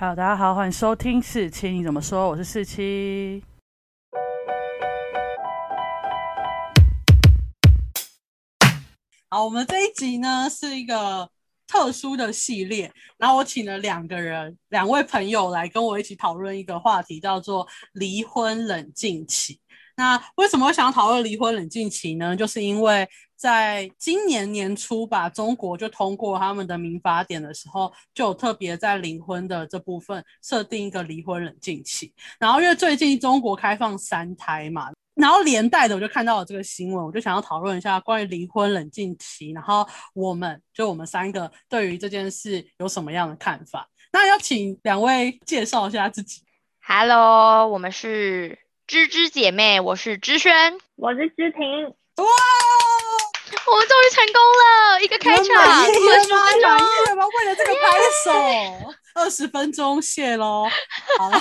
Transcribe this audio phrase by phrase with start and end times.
[0.00, 2.26] 好，大家好，欢迎收听四七，你怎么说？
[2.30, 3.44] 我是四七。
[9.28, 11.28] 好，我们这一集呢是一个
[11.68, 19.60] 特殊的系列，然后我请了两个人，两位朋友来跟我一起讨论一个话题，叫做离婚冷静期。
[19.98, 22.34] 那为什么会想要讨论离婚冷静期呢？
[22.34, 23.06] 就是因为
[23.40, 32.12] 在今年年初吧，中国就通过他们的民法典的时候，就有特别在离婚的这部分设定一个离婚冷静期。
[32.38, 43.88] 然后因为最近中国开放三胎嘛，然后连带的我就看到了这个新闻，我就想要讨论一下关于离婚冷静期，然后我们就我们三个对于这件事有什么样的看法？
[44.12, 46.42] 那要请两位介绍一下自己。
[46.82, 52.26] Hello，我们是芝芝姐妹，我是芝萱，我是芝婷，哇！
[53.66, 56.44] 我们终于成功了，一个开场，满意了录了十吗？
[56.46, 56.86] 分满钟。
[56.86, 57.24] 意了吗？
[57.26, 57.80] 为了这个拍
[58.24, 60.66] 手，二十分钟谢喽。
[61.18, 61.38] 好了，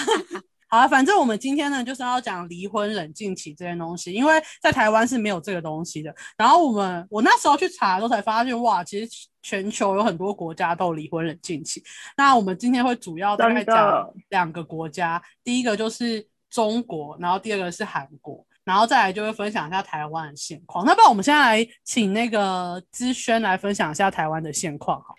[0.70, 6.14] 好了，反正我们今天呢就是要讲离婚冷静期这件东西，因为在台湾是没有这个东西的。
[6.38, 9.10] 然后我们我那时候去查的时候才发现，哇，其实
[9.42, 11.84] 全球有很多国家都有离婚冷静期。
[12.18, 18.46] 那我们今天会主要大概讲两个国家，第一个就是中国，然后第二个是韩国。
[18.70, 20.86] 然后再来就会分享一下台湾的现况。
[20.86, 25.16] 那不然我们现在来请那个资轩来分享一下台湾的现况好。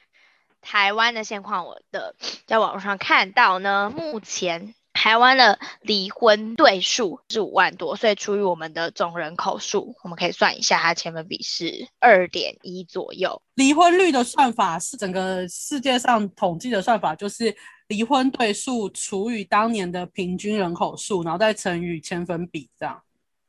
[0.63, 2.15] 台湾的现况，我的
[2.47, 13.41] 在网络上看到呢，目前台湾的离婚对数是五万多，所以除以我们的总人口数，我们可以算一下，它千分比是二点一左右。
[13.55, 17.57] 离婚率的算法是整个世界上统计的算法，就是
[17.89, 23.03] 离婚对数除以当年的平均人口数，然后再乘以千分比，这样。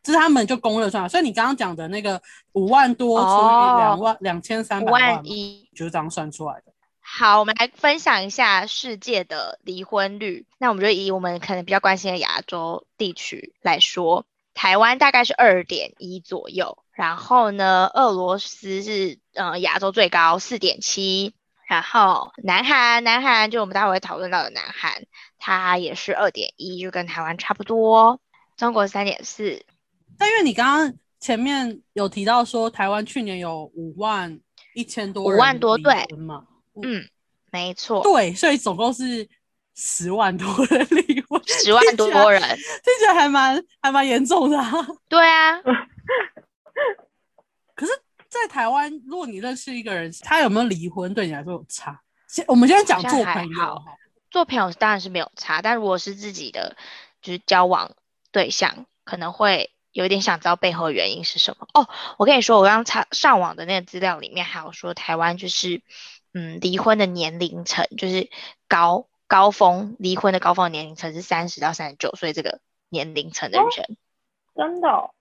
[0.04, 1.08] 这是他们就公认算法。
[1.08, 2.22] 所以你刚刚讲的那个
[2.54, 5.70] 五万多除以两万两千三百万一。
[5.76, 6.72] 就是这样算出来的。
[7.00, 10.46] 好，我们来分享一下世界的离婚率。
[10.60, 21.34] 那我们就以我们可能比较关心的亚洲地区来说，台湾大概是二点一左右，然后呢，俄罗斯是呃亚洲最高四点七，
[21.68, 25.04] 然后南韩，南韩就我们待会会讨论到的南韩，
[25.38, 28.22] 它也是二点一，就跟台湾差不多。
[28.56, 29.66] 中国三点四，
[30.22, 34.40] 但因为你刚刚前面有提到说，台湾去年有五万
[34.76, 36.46] 一千多5人万多离对婚嘛，
[36.84, 37.04] 嗯，
[37.52, 39.28] 没错，对，所以总共是
[39.74, 44.72] 十万多人离婚，十万多听起来人，听起来还蛮还蛮严重的啊。
[45.10, 45.60] 对啊，
[47.74, 47.92] 可是，
[48.30, 52.00] 在台湾，如果你认识一个人，他有没有离婚，对你来说有差？
[52.28, 53.86] 先我们先讲好像还做朋友哈，
[54.30, 56.78] 做朋友当然是没有差，但如果是自己的
[57.24, 57.96] 就是交往
[58.31, 61.68] 对象，可能会有一点想知道背后的原因是什么。
[61.74, 61.88] 哦，
[62.18, 65.81] 我跟你说，我刚刚查上网的那个资料里面还有说，台湾就是
[66.34, 68.30] 嗯离婚的年龄层就是
[68.68, 72.59] 高高峰离婚的高峰年龄层是三十到三十九岁这个
[72.90, 73.97] 年龄层的哦人。
[74.56, 75.12] 真的哦、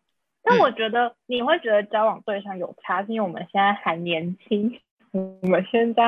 [0.42, 4.80] 但嗯我觉得你会觉得交往对象有差，是因为我们现在还年轻，
[5.12, 6.03] 我们现在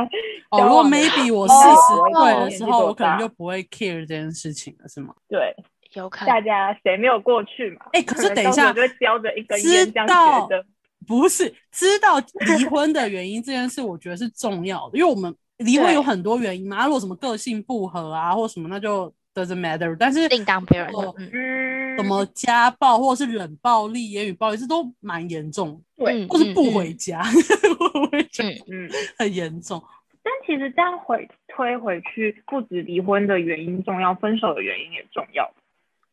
[0.51, 5.15] 哦，如 maybe 我哦四十岁的时候，多我可能就不会 care 这件事情了，是吗？
[5.29, 5.55] 对
[6.01, 7.87] 有看大家谁没有过去嘛？
[7.93, 10.65] 哎可是等一下到时候就会叼着一根知烟这样道觉得，
[11.07, 19.97] 不是，知道离婚的原因这件事，我觉得是重要的，因为我们离婚有很多原因嘛，如果什么个性不合啊，或什么，那就 doesn't matter。
[19.99, 21.07] 但是另当别论。
[21.07, 27.21] 哦嗯嗯，什么家暴或者是冷暴力、言语暴力，这都蛮严重，对，嗯或是不嗯回家，
[27.95, 28.91] 我会觉得嗯嗯。
[29.19, 29.83] 很严重。
[30.25, 35.53] 但其实这样回推回去，不止离婚的原因重要，分手的原因也重要。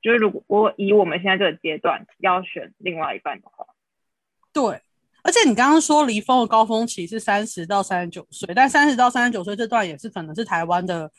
[0.02, 3.66] 就是如果我以我们现在这个阶段要选另外一半的话，
[4.54, 4.82] 对，
[5.24, 11.12] 而且你刚刚说离婚的高峰期是三十到三十九岁，但三十到三十九岁这段也是可能是台湾的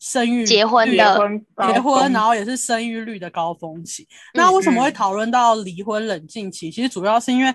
[0.00, 1.30] 生育率结婚的
[1.72, 4.06] 结婚然后也是生育率的高峰期。
[4.34, 6.70] 那为什么会嗯讨论到离婚冷静期？
[6.70, 7.54] 其实主要是因为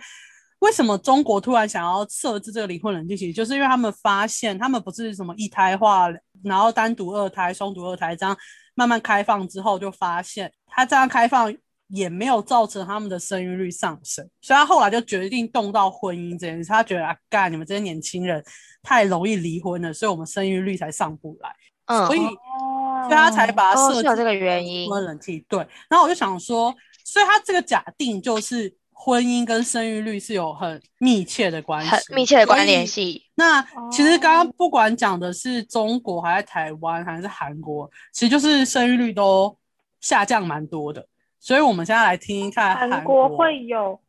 [0.59, 6.09] 为什么中国突然想要设置这个离婚冷静期，就是因为他们发现他们不是什么一胎化，
[6.44, 8.35] 然后单独二胎、双独二胎这样
[8.79, 11.54] 慢慢开放之后，就发现他这样开放。
[11.92, 16.65] 也没有造成他们的生育率上升，所以他后来就决定动到婚姻这件事。
[16.65, 18.45] 他觉得啊，干你们这些年轻人
[18.83, 21.50] 太容易离婚了，所以我们生育率才上不来。
[21.88, 25.57] 嗯，所以哦所以他才把它哦设置是有这个原因婚冷气对。
[25.89, 26.71] 然后我就想说，
[27.04, 28.71] 所以他这个假定就是
[29.01, 32.86] 婚姻跟生育率是有很密切的关系，很密切的关联。
[32.86, 33.24] 系。
[33.36, 39.57] 那其实刚哦刚不管讲的是中国还是台湾还是韩国，其实就是生育率都
[40.01, 41.07] 下降蛮多的。
[41.40, 44.01] 所以我们现在来听一看韩国国会有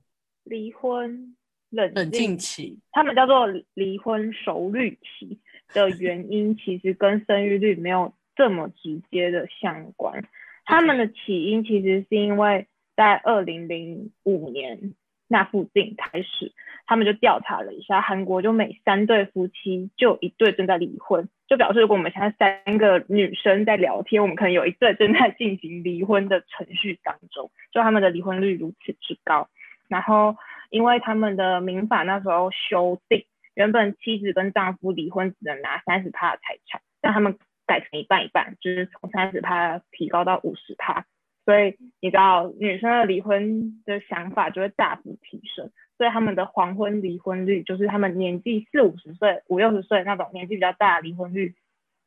[0.42, 1.36] 离婚
[1.70, 2.80] 冷冷静静期。
[2.90, 5.38] 他们叫做离婚熟虑期
[5.72, 10.24] 的原因， 其实跟生育率没有这么直接的相关。
[10.64, 12.66] 他们的起因其实是因为
[13.00, 14.92] 在二零零五年
[15.26, 16.52] 那附近开始，
[16.86, 29.48] 他们就调查了一下，韩国就每三对夫妻就一对正在离婚，就表示如果我们现在三个女生在聊天，我们可能有一对正在进行离婚的程序当中，就他们的离婚率如此之高。
[29.88, 30.36] 然后
[30.68, 33.24] 因为他们的民法那时候修订，
[33.54, 41.06] 原本妻子跟丈夫离婚只能拿三十趴的财产，但他们改成一半一半，就是从三十趴提高到五十趴，
[41.50, 45.68] 所以你知道女生的离婚的想法就会大幅提升，
[45.98, 51.56] 所以他们的黄昏离婚率就是他们年纪四五十岁、五六十岁那种年纪比较大离婚率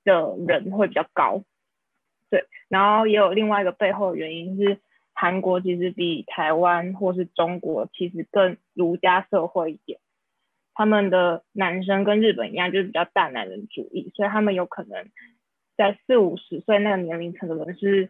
[0.06, 1.44] 的人会比较高。
[2.30, 4.80] 对，然后也有另外一个背后的原因是，
[5.12, 10.00] 韩国其实比台湾或是中国其实更儒家社会一点，
[10.74, 15.10] 他们的男生跟日本一样就是比较大男人主义，所以他们有可能。
[15.76, 18.10] 在四五十岁那个年龄层的人是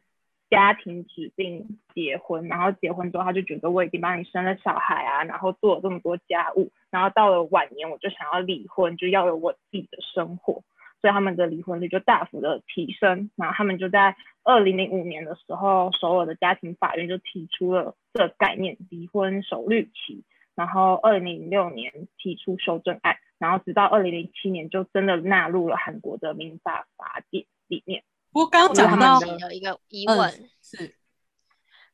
[0.53, 10.63] 家庭指定结婚，然后结婚之后他就觉得我已经帮你生了小孩啊，然后做了这么多家务，然后到了晚年我就想要离婚，就要有我自己的生活，
[11.01, 13.31] 所以他们的离婚率就大幅的提升。
[13.35, 20.23] 然后他们就在二零零五年的时候，首尔的家庭法院就提出了这概念离婚首率期，
[20.55, 27.45] 然后二零零六年提出修正案，然后直到二零零七年就真的纳入了韩国的民法法典。
[27.69, 30.95] 里面，不过刚刚讲到有一个疑问是，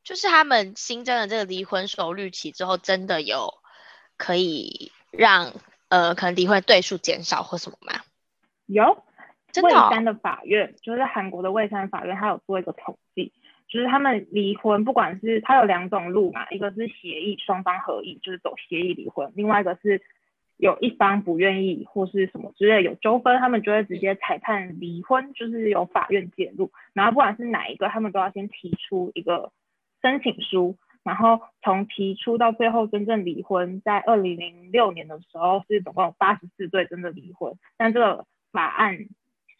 [0.03, 3.56] 就是他们新增的这个离婚首率期之后，真的有
[4.15, 5.51] 可以让
[5.89, 8.00] 呃可能离婚对数减少或什么吗？
[8.68, 9.03] 有，
[9.51, 9.69] 真的。
[9.69, 13.33] 蔚山的法院就是韩国的卫山法院，他有做一个统计，
[13.68, 20.01] 就是他们离婚不管是他有两种路嘛，一个是协议双方合意，就是走协议离婚，另外一个是。
[20.60, 26.70] 有一方不愿意或是什么之类有纠纷，他们就会直接裁判离婚，就是由法院介入。
[26.92, 29.54] 然后不管是哪一个，他们都要先提出一个
[30.02, 38.98] 申请书，然后从提出到最后真正离婚，在二零零六年的时候是总共有八十四对真的离婚，但这个法案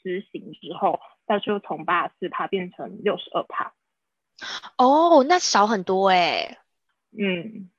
[0.04, 3.72] 实行之后，它就从八十四趴变成六十二趴。
[4.78, 6.57] 哦，那少很多哎。
[7.18, 7.69] 嗯。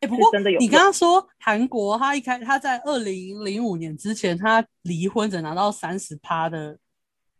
[0.00, 6.78] 哎，不过你刚刚说韩国，他一开他在二零零五年之前，他离婚只拿到三十趴的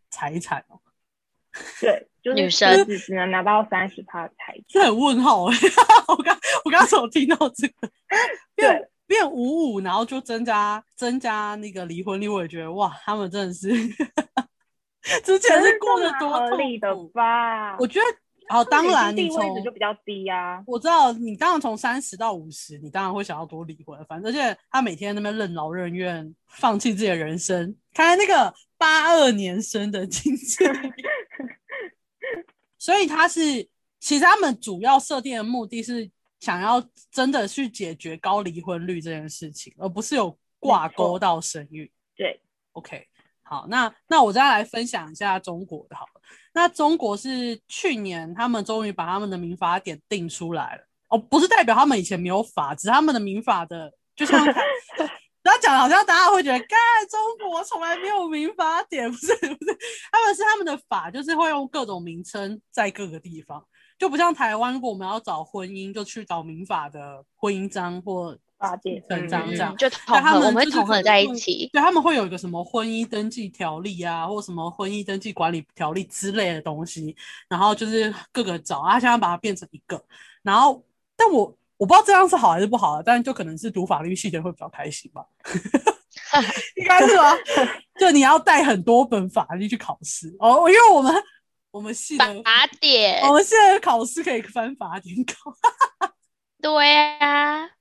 [0.09, 0.79] 财产哦。
[1.79, 5.55] 对，就是女生只只能拿到三十趴财产，这很问号 哎。
[6.07, 7.89] 我刚我刚刚有听到这个，
[8.55, 13.69] 变变五五，然后就增加增加那个离婚率，我也觉得哇，他们真的是
[15.23, 17.77] 之前是过得多合理的吧？
[17.77, 18.05] 我觉得。
[18.49, 20.63] 好，当然你从就比较低呀。
[20.65, 24.03] 我知道你当然从三十到五十，你当然会想要多离婚。
[24.05, 27.75] 反正而且他每天那边任劳任怨，放弃自己的人生。
[27.93, 30.63] 看来那个八二年生的经济，
[32.79, 33.41] 所以他是
[33.99, 36.09] 其实他们主要设定的目的是
[36.39, 41.91] 想要真的去解决高离婚率这件事情，而不是有挂钩到生育。
[42.15, 42.39] 对
[42.71, 43.07] ，OK。
[43.43, 45.95] 好，那那我再来分享一下中国的。
[45.95, 46.21] 好了，
[46.57, 50.81] 那中国是去年他们终于把他们的民法典定出来了。
[51.09, 54.53] 哦，不是代表他们以前没有法，只是他们的民法的，就像他
[55.61, 56.77] 讲的，好像大家会觉得，干
[57.07, 59.77] 中国从来没有民法典，不是不是，
[60.11, 63.63] 他们是他们的法，就是会用各种名称在各个地方，
[63.99, 68.35] 就不像台湾，如果我们要找婚姻，就去找民法的婚姻章或。
[68.57, 71.69] 八戒成章这样，就统合，我们统合在一起。
[71.71, 77.15] 对，他们会有一个什么婚姻登记条例啊，或什么婚姻登记管理条例之类的东西，
[77.47, 80.03] 然后就是各个找，他现在把它变成一个。
[80.41, 80.83] 然后，
[81.15, 85.23] 但我我不知道这样是好还是不好，但就可能是读法律系的会比较开心吧，
[86.75, 87.33] 应该是吧？
[87.99, 91.13] 就你要带很多本法律去考试哦，因为我们
[91.69, 95.53] 我们系的法典，我们现在考试可以翻法典考。
[96.59, 97.76] 对啊。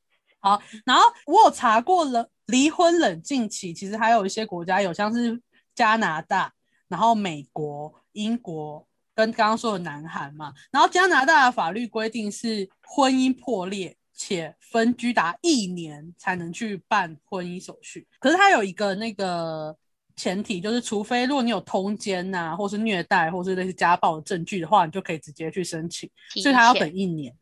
[0.46, 5.42] 好，然后我有查过了，离婚冷静期其实还有一些国家有，像是
[5.74, 6.52] 加拿大，
[6.86, 10.52] 然后美国、英国跟刚刚说的南韩嘛。
[10.70, 19.76] 然后加拿大的法律规定是婚姻破裂且分居达一年才能去办婚姻手续，可是它有一个那个
[20.14, 26.08] 前提，就是除非如果你有通奸呐，或是虐待，或是类似家暴的证据的话，你就可以直接去申请，
[26.40, 27.34] 所以他要等一年。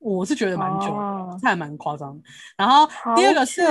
[0.00, 0.86] 我是觉得蛮久，
[1.40, 2.20] 这还蛮夸张。
[2.56, 3.62] 然后第二个是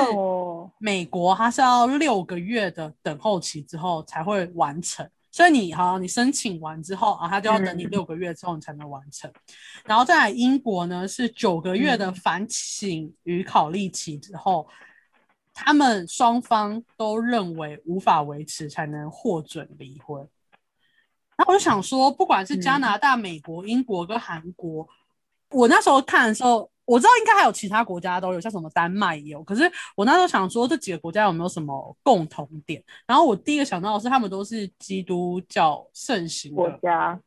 [0.77, 5.09] 美国，它是要六个月的等候期之后才会完成。
[5.31, 9.31] 所以你好，你申请完之后啊，他就要等你六个月之后你才能完成。
[9.86, 14.67] 然后在英国呢，是九个月的反省与考虑期之后，
[15.53, 20.27] 他们双方都认为无法维持才能获准离婚。
[21.38, 24.86] 然后我就想说，不管是加拿大、美国、英国跟韩国，
[25.51, 29.44] 我那时候看的时候，我知道应该还有其他国家都有，像什么丹麦也有。
[29.44, 32.84] 可是我那时候想说，这几个国家有没有什么共同点？
[33.06, 37.20] 然后我第一个想到的是，他们都是基督教盛行国的家，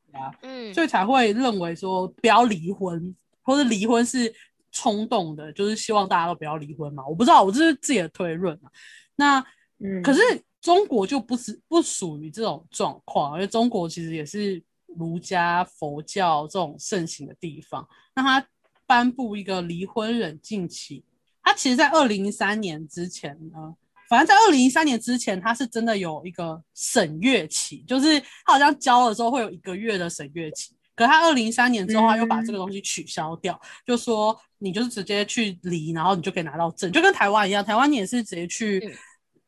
[0.43, 4.33] 嗯，所以才会认为说不要离婚，或者离婚是
[4.73, 7.07] 冲动的，就是希望大家都不要离婚嘛。
[7.07, 8.71] 我不知道，我这是自己的推论嘛。
[9.17, 9.45] 那
[9.79, 10.21] 嗯，可是
[10.61, 14.63] 中国就不是不属于这种状况，因为中国其实也是
[14.97, 17.87] 儒家、佛教这种盛行的地方。
[18.15, 18.47] 那他
[18.87, 21.05] 颁布一个离婚冷静期，
[21.43, 23.75] 他其实在二零一三年之前呢，
[24.09, 30.75] 反正在二零一三年之前，他是真的有一个审阅期，就是他好像交了之后会有一个月的审阅期。
[30.95, 38.97] 可他二零一三年之后，他又把这个东西取消掉，就说你就是直接去离，然后你就可以拿到证，就跟台湾一样，台湾你也是直接去、嗯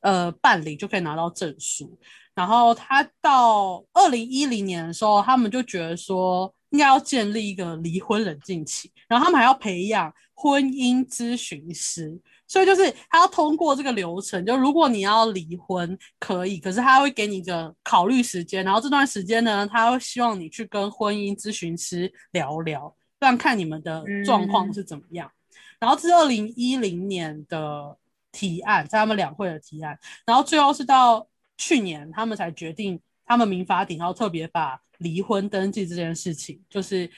[0.00, 1.98] 呃办理就可以拿到证书。
[2.34, 12.20] 然后他到二零一零年的时候，他们就觉得说应该要建立一个离婚冷静期，然后他们还要培养婚姻咨询师。
[12.48, 25.30] 所以就是他要通过这个流程，就如果你要离婚可以，可是他会给你一个考虑时间，然后这段时间呢，他会希望你去跟婚姻咨询师聊聊，这样看你们的状况是怎么样。
[25.78, 27.96] 然后这是二零一零年的
[28.32, 31.26] 提案，在他们两会的提案，然后最后是到
[31.56, 37.10] 去年他们才决定，他们民法典要特别把离婚登记这件事情，就是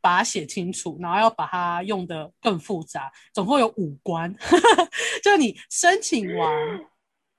[0.00, 4.34] 把它写清楚，然后要把它用的更复杂，总共有五关，
[5.22, 6.80] 就你申请完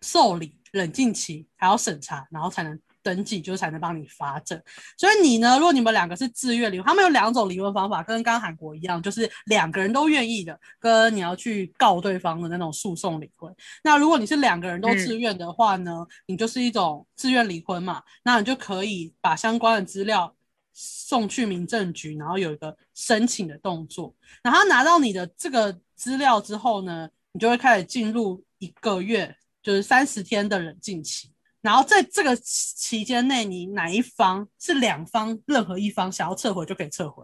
[0.02, 4.62] 受理、冷静期，还要审查，然后才能登记，就是才能帮你发证。
[4.98, 13.54] 所以你呢，如果你们两个是自愿离婚，他们有两种离婚方法，跟刚刚韩国一样，就是两个人都愿意的，跟你要去告对方的那种诉讼离婚。
[13.84, 20.34] 那如果你是两个人都自愿的话呢，你就是一种自愿离婚嘛，那你就可以把相关的资料
[20.74, 24.14] 送去民政局，然后有一个申请的动作。
[24.42, 31.30] 然后拿到你的这个资料之后呢，你就会开始进入一个月，就是三十天的冷静期。
[31.62, 37.24] 然后在这个期间内，你哪一方是两方任何一方想要撤回就可以撤回，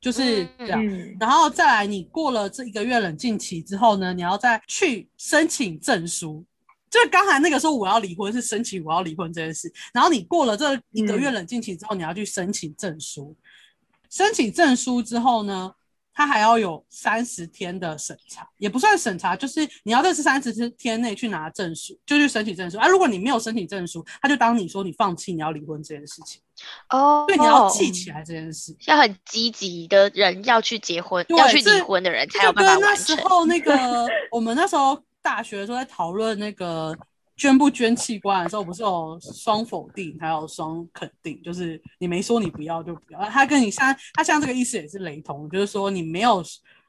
[0.00, 0.84] 就是这样。
[0.84, 6.44] 嗯然后再来，你过了这一个月冷静期之后呢，你要再去申请证书。
[6.90, 13.36] 就是刚才那个说我要离婚是申请我要离婚这件事，然后你过了这一个月冷静期之后，你要去申请证书。
[14.10, 15.72] 申请证书之后呢，
[16.12, 22.78] 它还要有三十天的审查，也不算审查，就是你要在这三十天内去拿证书，就去申请证书。
[22.78, 26.40] 啊，如果你没有申请证书，他就当你说你放弃你要离婚这件事情，
[26.90, 28.76] 哦，所以你要记起来这件事。
[28.86, 33.16] 要很积极的人要去结婚，要去这离婚的人才就有办法完成。
[33.16, 36.96] 时候那个我们那时候大学的时候在讨论那个
[37.40, 43.20] 捐不捐器官的时候，不是有双否定，还有双肯定，就是你没说你不要就不要。
[43.30, 46.44] 他跟你像他像这个意思也是雷同，就是说你没有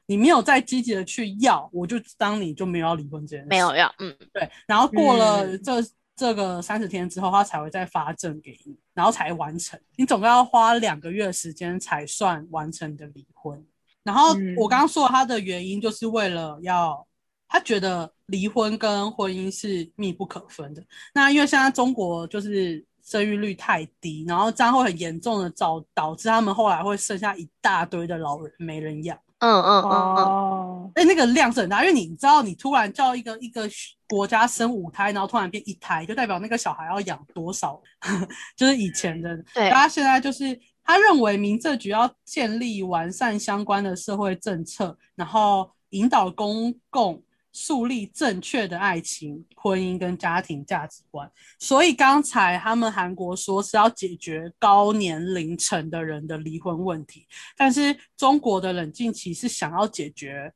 [0.07, 3.47] 你没有再积极的去要，我就当你就没有要离婚这件事。
[3.47, 5.73] 没有要，嗯，对，然后过了嗯这、
[6.17, 9.79] 这个三十天之后，他才会再发证给你，然后才完成。
[9.95, 13.65] 你总共要花两个月的时间才算完成你的离婚。
[14.03, 17.07] 然后嗯我刚刚说他的原因，就是为了要
[17.47, 20.83] 他觉得离婚跟婚姻是密不可分的。
[21.13, 29.17] 那因为现在中国就是生育率太低，然后这样会很严重的导导致他们后来会剩下一大堆的老人没人养。
[29.39, 29.91] 嗯嗯嗯嗯，
[30.23, 33.67] 哦，哎、那个量是很大，因为你知道，你突然叫一个一个
[34.07, 37.81] 国家生五胎，然后突然变一胎，就代表那个小孩要养多少？
[38.55, 47.19] 就是以前的，对他现在就是他认为民政局要建立完善相关的社会政策，然后引导公共
[47.53, 51.29] 树立正确的爱情、婚姻跟家庭价值观。
[51.59, 57.27] 所以刚才他们韩国说是要解决高年龄层的人的离婚问题，
[57.57, 60.53] 但是中国的冷静期是想要解决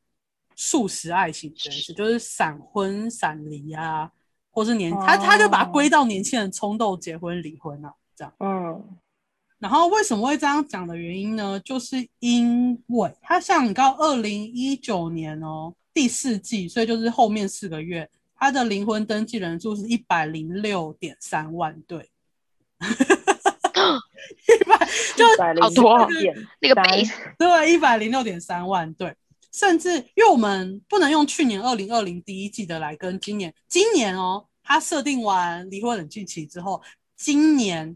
[0.56, 4.10] 素食爱情这件事，就是闪婚、闪离啊，
[4.52, 8.34] 或是年他他就把它归到年轻人冲动结婚、离婚啊这样。
[8.40, 8.98] 嗯
[9.58, 11.60] 然后为什么会这样讲的原因呢？
[11.62, 22.12] 就是因为他像你到二零一九年哦第四季，所以就是后面四个月，他的离婚登记人数是一百零六点三万对，
[22.82, 24.78] 一百
[25.16, 25.26] 就
[25.62, 29.16] 好多哦点那个三 base 对，一百零六点三万对，
[29.54, 36.82] 甚至因为我们不能用去年二零二零第一季的来跟今年，今年哦，他设定完离婚冷静期之后，
[37.16, 37.96] 今年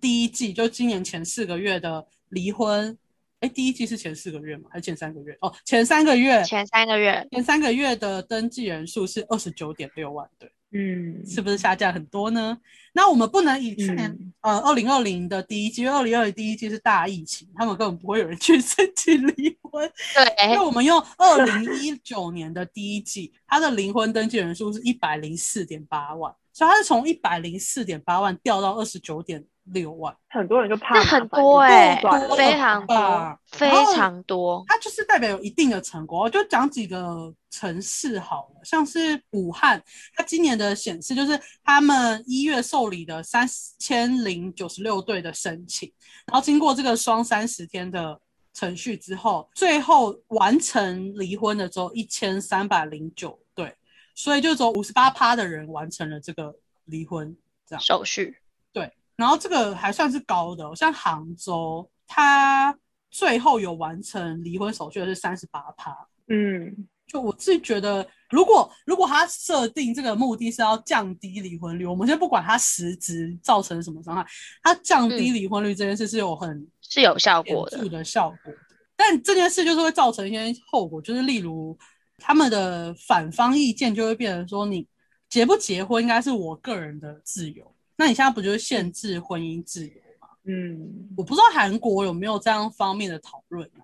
[0.00, 2.96] 第一季就今年前四个月的离婚，
[3.40, 4.68] 哎，第一季是前四个月吗？
[4.70, 5.36] 还是前三个月？
[5.40, 12.58] 哦，前三个月，前三个月，前三个月的登记人数是二十九点六万对，嗯，是不是下降很多呢？
[12.92, 19.84] 那我们不能以去年、嗯呃二零二零的第一季，因为二零二零第一季是大疫情，他们根本不会有人去 申请离婚。
[19.84, 31.96] 因对为，我们用二零一九年的第一季，它的离婚登记人数是一百零四点八万，所以它是从一百零四点八万掉到二十九点六万，很多人就怕那很多哎、
[32.36, 34.62] 非常吧多，非常多。
[34.68, 36.20] 它就是代表有一定的成果。
[36.20, 39.82] 我就讲几个城市好了，像是武汉，
[40.14, 43.48] 它今年的显示就是他们一月受理的三
[43.78, 45.90] 千零九十六对的申请，
[46.26, 48.20] 然后经过这个双三十天的
[48.52, 53.74] 程序之后，最后完成离婚的只有一千三百零九对，
[54.14, 56.54] 所以就只有五十八趴的人完成了这个
[56.86, 57.36] 离婚
[57.66, 57.82] 这样。
[57.82, 58.36] 手续
[58.72, 62.76] 对，然后这个还算是高的哦、像杭州，它
[63.10, 65.96] 最后有完成离婚手续的是三十八趴。
[66.28, 74.24] 嗯，就我自己觉得，如果如果他设定这个目的是要降低离婚率，我们先不管它实质造成什么伤害，
[74.62, 78.52] 它降低嗯离婚率这件事是有很是有效果的，著的效果。
[78.94, 81.76] 但这件事就是会造成一些后果，就是例如
[82.20, 84.86] 他们的反方意见就会变成说，你
[85.28, 90.28] 结不结婚应该是我个人的自由，那你现在不就是限制婚姻自由吗？
[90.44, 93.80] 嗯，我不知道韩国有没有这样方面的讨论啊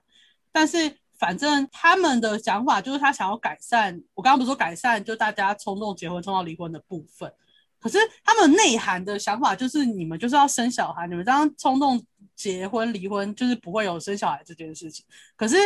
[0.52, 7.32] 但是反正他们的想法就是他想要改善，我刚刚不是说改善就大家冲动结婚、冲动离婚的部分，
[7.80, 12.02] 可是他们内涵的想法就是你们就是要生小孩，你们这样冲动
[12.34, 15.04] 结婚离婚就是不会有生小孩这件事情。
[15.36, 15.56] 可是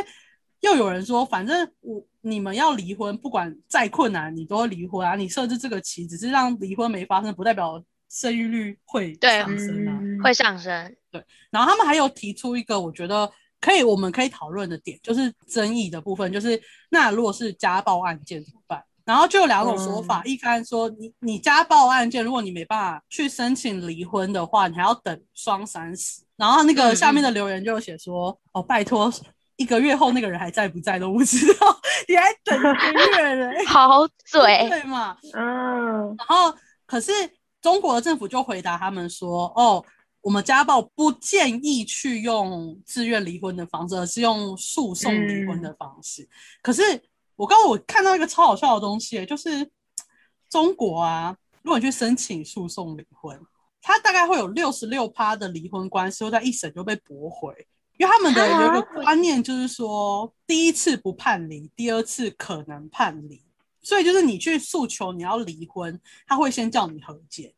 [0.60, 5.14] 又有人说，反正我你们要离婚，不管再困难，你都会离婚啊。
[5.14, 9.98] 你设置这个期，只是让离婚没发生，不代表生育率会对上升啊。
[10.00, 10.96] 嗯会上升。
[11.10, 13.28] 对然后他们还有提出一个我觉得
[13.60, 18.84] 可以我们可以讨论的点，就是争议的部分，就是那如果是家暴案件怎么办？
[19.02, 26.22] 然后就有两种说法，一般说你你家暴案件，如果你没办法去申请离婚的话，你还要等双三十。
[26.36, 29.12] 然后那个嗯下面的留言就有写说，哦，拜托，
[29.60, 35.18] 一个月后那个人还在不在都不知道，你还等一个月嘞， 好嘴，对嘛？
[35.34, 37.12] 嗯，然后可是
[37.60, 39.84] 中国的政府就回答他们说，哦，
[40.22, 46.26] 我们家暴不建议去用自愿离婚的方式，而是用诉讼离婚的方式。
[46.62, 46.82] 可是
[47.36, 49.70] 我刚刚我看到一个超好笑的东西，就是
[50.48, 53.38] 中国啊，如果你去申请诉讼离婚，
[53.82, 57.54] 它大概会有六十六趴的离婚官司会在一审就被驳回。
[58.00, 63.42] 因为他们的有一个观念就是说，第一次不判离，第二次可能判离，
[63.82, 67.54] 所以就是你去诉求你要离婚，他会先叫你和解。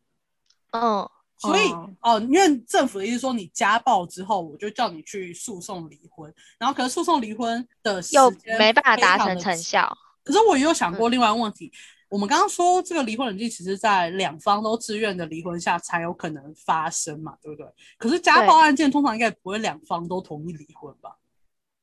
[0.73, 1.95] 嗯，所以哦。
[2.01, 9.97] 哦、因为政府的意思说你家暴之后，我就叫你去诉讼离婚，然后可是诉讼离婚的时又间没办法达成成效。
[10.25, 11.71] 可是我也有想过另外一个问题，
[12.13, 17.67] 我们刚刚说这个离婚冷静，其实在两方都自愿的离婚下才有可能发生嘛，对不对？
[17.97, 21.17] 可是家暴案件通常应该不会两方都同意离婚吧？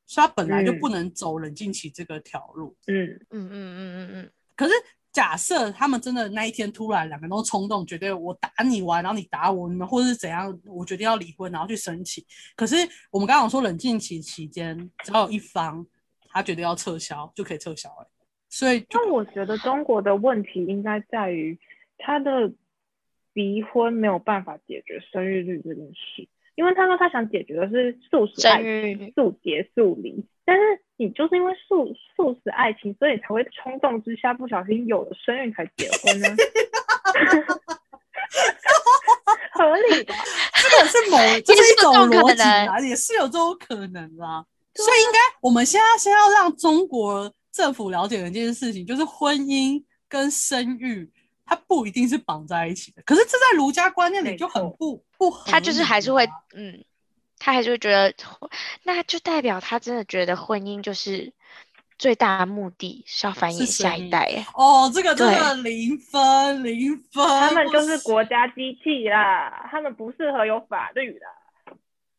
[0.06, 2.78] 所以他本来就嗯不能走冷静期这个条路。
[2.86, 4.74] 嗯，嗯嗯嗯嗯嗯，可是
[5.12, 12.24] 假设他们真的那一天突然两个人都冲动，觉得我打你完，然后你打我，你们或者是怎样，我决定要离婚，然后去申请。
[12.56, 12.76] 可是
[13.10, 15.84] 我们刚刚说冷静期期间，只要有一方
[16.30, 18.08] 他觉得要撤销，就可以撤销、欸。
[18.50, 21.58] 所以就但我觉得中国的问题应该在于
[21.98, 22.52] 他的
[23.34, 36.28] 离婚没有办法解决生育率这件事，因为他说他想解决的是素食爱情、速结速离，但是你就是因为素素食爱情，所以才会冲动之下不小心有了生育才结婚呢，
[39.54, 40.16] 合理吧？
[40.56, 44.44] 这个是某， 这是一种逻辑啊，也是有这种可能啦。
[44.74, 51.12] 所以应该我们现在先要让中国政府了解的一件事情，就是婚姻跟生育。
[51.52, 55.48] 它不一定是绑在一起的，可是这在儒家观念里就很不不合啊。
[55.50, 56.86] 他就是还是会，嗯，
[57.40, 58.14] 他还是会觉得，
[58.84, 61.34] 那就代表他真的觉得婚姻就是
[61.98, 71.30] 最大的目的是要繁衍下一代，哎，哦，这个真的零分零分，他们就是国家机器啦，他们不适合有法律啦。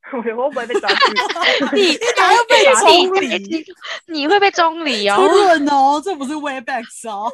[0.12, 0.96] 我会不会被抓去？
[1.76, 3.64] 你 还要被中你理
[4.06, 7.30] 你会被中理出哦，润哦，这不是 way back 哦。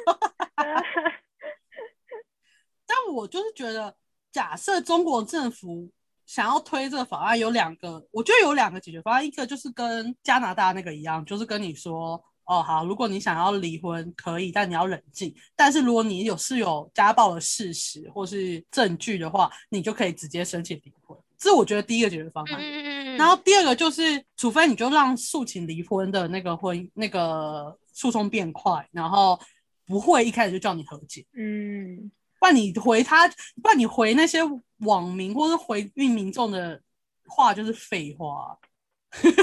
[2.87, 3.94] 但我就是觉得，
[4.31, 5.90] 假设中国政府
[6.26, 15.35] 想要推这个法案，有两个，我觉得有两个解决方案，一个就是跟加拿大那个一样，就是跟你说，哦，好，如果你想要离婚可以，但你要冷静。
[15.55, 21.16] 但是如果你有是有家暴的事实或是证据的话，你就可以直接申请离婚。
[21.38, 22.61] 这是我觉得第一个解决方嗯案。
[22.61, 24.03] 嗯嗯然后第二个就是，
[24.37, 29.38] 除非你就让诉请离婚的那个婚那个诉讼变快，然后
[29.87, 31.25] 不会一开始就叫你和解。
[31.35, 33.27] 嗯，不然你回他，
[33.62, 34.40] 不然你回那些
[34.81, 36.79] 网民或是回应民众的
[37.27, 38.59] 话就是废话。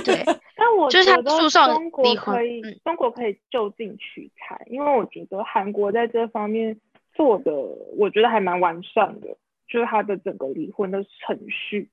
[0.06, 0.24] 对，
[0.56, 6.80] 但我就是觉得他诉讼中国可以，嗯中国可以就近取材，因为我觉得韩国在这方面
[7.16, 7.52] 做的，
[7.98, 9.36] 我觉得还蛮完善的，
[9.74, 11.90] 就是他的整个离婚的程序，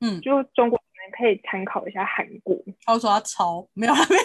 [0.00, 2.56] 嗯，就中国可能可以参考一下韩国。
[2.86, 4.22] 他说他抄，没有还没有。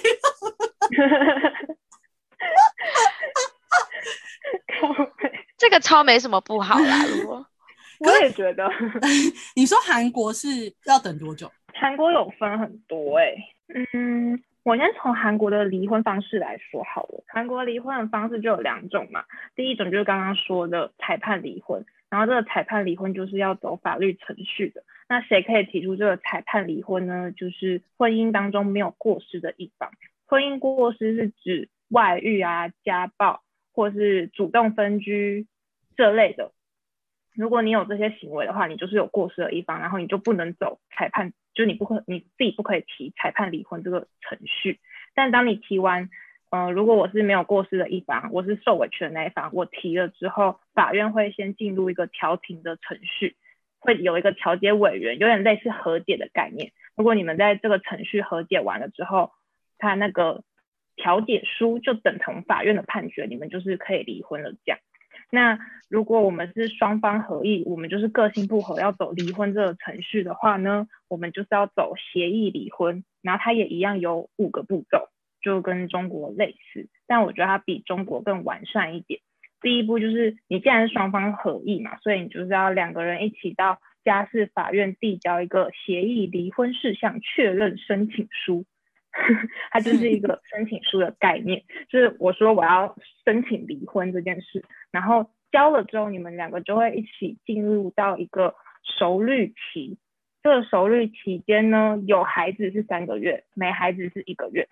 [4.80, 4.88] 靠
[5.60, 7.06] 这个抄没什么不好啦。
[7.06, 7.46] 如果
[8.00, 8.65] 我也觉得
[9.58, 10.48] 你说韩国是
[10.86, 11.52] 要等多久？
[11.74, 13.36] 韩国有分很多哎、
[13.94, 17.24] 嗯，我先从韩国的离婚方式来说好了。
[17.28, 24.84] 韩国离婚的方式就有两种嘛，第一种就是刚刚说的裁判离婚，然后这个裁判离婚就是要走法律程序的。
[25.10, 27.32] 那谁可以提出这个裁判离婚呢？
[27.32, 29.91] 就是婚姻当中没有过失的一方。
[30.28, 33.41] 婚姻过失是指外遇啊、家暴
[33.74, 35.47] 或是主动分居
[35.97, 36.52] 这类的。
[37.34, 44.80] 如果你有这些行为的话，你就是有过失的一方，然后你就不能走裁判，就你不可你自己不可以提裁判离婚这个程序。
[45.14, 46.10] 但当你提完，
[46.50, 53.36] 呃，如果我是没有过失的一方，我是受委屈的那一方，我提了之后，法院会先进入一个调停的程序，
[53.80, 56.72] 会有一个调解委员，有点类似和解的概念。
[56.96, 59.32] 如果你们在这个程序和解完了之后，
[59.78, 60.44] 他那个
[60.96, 64.80] 调解书就等同法院的判决，你们就是可以离婚了这样。
[65.32, 75.08] 那如果我们是双方合意，我们就是个性不合要走离婚这个程序的话呢，我们就是要走协议离婚，然后它也一样有五个步骤，
[75.41, 79.22] 就跟中国类似，但我觉得它比中国更完善一点。
[79.62, 88.65] 第一步就是你既然是双方合意嘛，所以你就是要两个人一起到家事法院递交一个协议离婚事项确认申请书。
[89.71, 92.95] 它就是一个申请书的概念，就是我说我要
[93.26, 99.97] 申请离婚这件事，然后交了之后，你们两个就会一起进入到一个熟虑期。
[100.43, 104.67] 这个熟虑期间呢，有孩子是三个月，没孩子是一个月。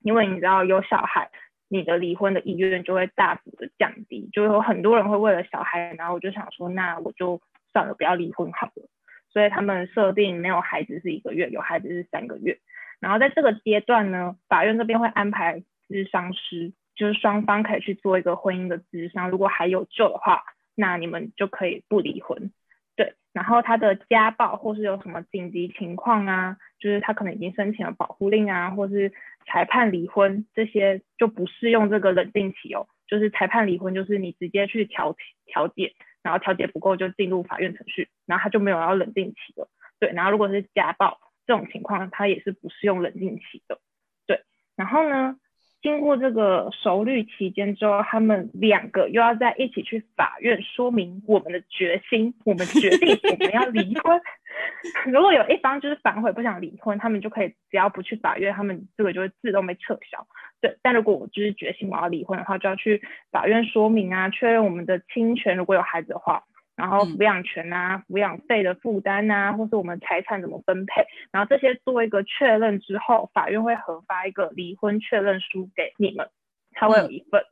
[0.00, 1.30] 因为你知道有小孩，
[1.68, 7.40] 你的离婚的意愿就会大幅的降低，就有很多人会为了小孩，然后我就想说，那我就
[7.72, 8.88] 算了，不要离婚好了。
[9.28, 12.58] 所以他们设定没有孩子是一个月，有孩子是三个月。
[13.02, 19.28] 然后在这个阶段呢，法院这边会安排咨商师，就是双方可以去做一个婚姻的咨商。
[19.28, 20.44] 如果还有救的话，
[20.76, 22.52] 那你们就可以不离婚。
[22.94, 29.12] 对，然后他的家暴或是有什么紧急情况啊，就是他可能已经申请了保护令啊，或是
[29.46, 32.86] 裁判离婚，这些就不适用这个冷静期哦。
[33.08, 39.68] 就是裁判离婚，就是你直接去调调解，然后调解不够就进入法院程序，然后他就没有要冷静期了。
[39.98, 43.78] 对，然后如果是家暴这种情况，它也是不适用冷静期的。
[44.26, 44.40] 对，
[44.76, 45.36] 然后呢，
[45.82, 54.20] 经过这个熟虑期间之后，他们两个又要在一起去法院说明我们的决心，我们决定我们要离婚。
[55.12, 60.26] 如果有一方就是反悔不想离婚，他们就可以只要不去法院，他们这个就会自动被撤销。
[60.60, 66.44] 对，但如果我就是决心我要离婚的话，就要去法院说明啊，确认我们的侵权，如果有孩子的话。
[66.74, 76.28] 然后抚养权啊、抚养费的负担啊，或是我们财产怎么分配，然后这些做一个确认之后，法院会核发一个离婚确认书给你们，
[76.72, 77.42] 他会有一份。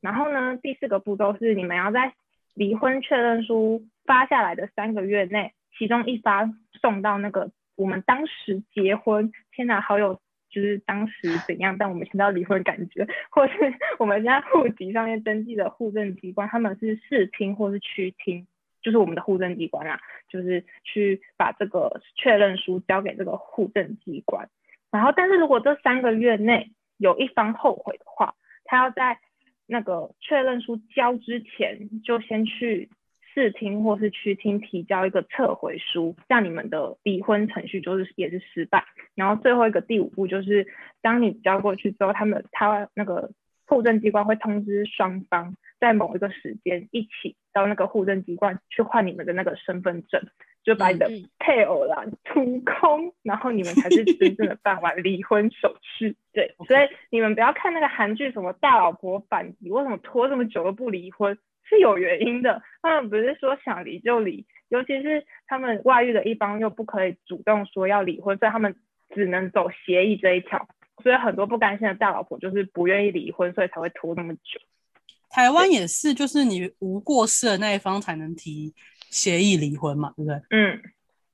[0.00, 2.14] 然后呢，第四个步骤是你们要在
[2.54, 10.14] 离婚确认书发下来的三个月内，其中一发送到那个我们当时结婚，天哪，好有
[10.48, 13.52] 就是当时怎样，但我们现在要离婚感觉，或是
[14.00, 18.46] 我们现在户籍上面登记的户政机关，他们是市厅或是区厅。
[18.82, 24.48] 就是我们的户政机关啊，就是去把这个确认书交给这个户政机关。
[24.90, 29.18] 然后，但是如果这三个月内有一方后悔的话，他要在
[29.66, 32.90] 那个确认书交之前，就先去
[33.32, 38.84] 市厅或是区听提交一个撤回书，这样你们的离婚程序就是也是失败。
[39.14, 40.66] 然后最后一个第五步就是，
[41.00, 43.30] 当你交过去之后，他们他那个
[43.66, 45.54] 户政机关会通知双方。
[45.80, 50.22] 在某一个时间一起到那个户政机关去换你们的那个身份证，
[50.62, 56.14] 就把你的配偶啦突空，然后你们才是真正的办完 离婚手续。
[56.32, 62.62] 对，所以你们不要看那个韩剧什么大老婆反击，为什么拖这么久都不离婚，是有原因的。
[62.82, 68.76] 他们不是说想离就离，尤其是他们外遇的一方又不可以主动说要离婚，所以他们
[69.14, 70.68] 只能走协议这一条。
[71.02, 74.60] 所以很多不甘心的大老婆就是不愿意离婚，所以才会拖那么久。
[75.30, 78.74] 台湾也是，就是你无过失的那一方才能提
[79.10, 80.34] 协议离婚嘛，对不对？
[80.50, 80.82] 嗯，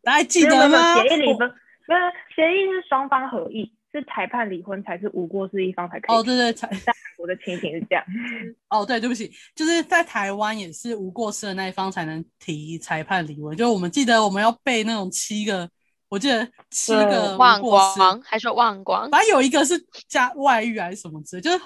[0.02, 0.94] 大家记得吗？
[1.02, 2.00] 协议离婚，不是
[2.34, 6.16] 协议是双方合意，是裁判离婚才是无过失一方才可以。
[6.16, 8.04] 哦，对对，裁在韩国的情形是这样。
[8.68, 13.56] 哦，对，对不起，就是在台湾也是无过失的那一方才能提裁判离婚。
[13.56, 15.68] 就是我们记得我们要背那种七个，
[16.10, 19.74] 我记得七对个忘无过失，光还说忘光，反正有一个是
[20.06, 21.58] 加外遇还是什么之类，就是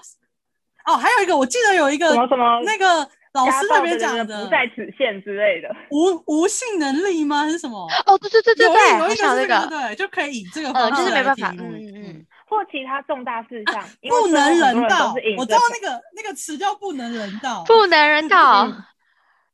[0.86, 5.68] 哦，还有一个我记得有一个什么什么那个老师那边暴的人讲的不在此限之类的。
[5.90, 7.42] 无无性能力吗？
[7.44, 7.86] 还是什么？
[8.06, 17.62] 哦，对对对对对，好有一个是想那个，对，就可以以这个呃方式来就是没办法嗯嗯嗯或其他重大事项，不能人道我知道那个那个词叫不能人道。
[17.64, 18.62] 不能人道，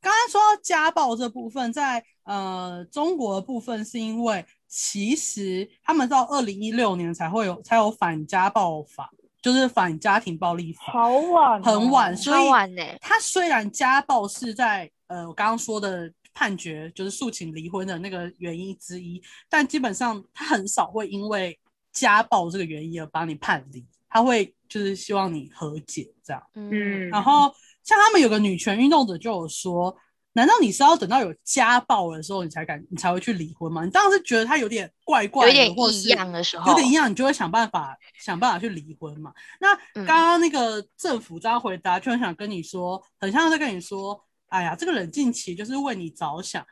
[0.01, 9.11] 刚刚说到家暴这部分，在呃中国的部分，是因为其实他们到二零一六年才会有才有反家暴法，
[9.47, 21.57] 就是反家庭暴力法，好晚哦，很晚，所以晚呢，他虽然家暴是在呃我刚刚说的判决就是诉请离婚的那个原因之一，但基本上他很少会因为
[21.93, 26.43] 家暴这个原因而把你判离，他会就是希望你和解这样。
[26.55, 27.49] 嗯，然后
[27.85, 29.95] 像他们有个女权运动者就有说，
[30.37, 33.83] 难道你是要等到有家暴的时候你才敢你才会去离婚吗？
[33.83, 39.33] 你当然是觉得他有点怪怪的，有点异样的时候，有点异样，你就会想办法想办法去离婚嘛。
[39.59, 46.63] 那嗯刚刚那个政府这样回答，就很想跟你说，很像在跟你说，哎呀，这个冷静期就是为你着想。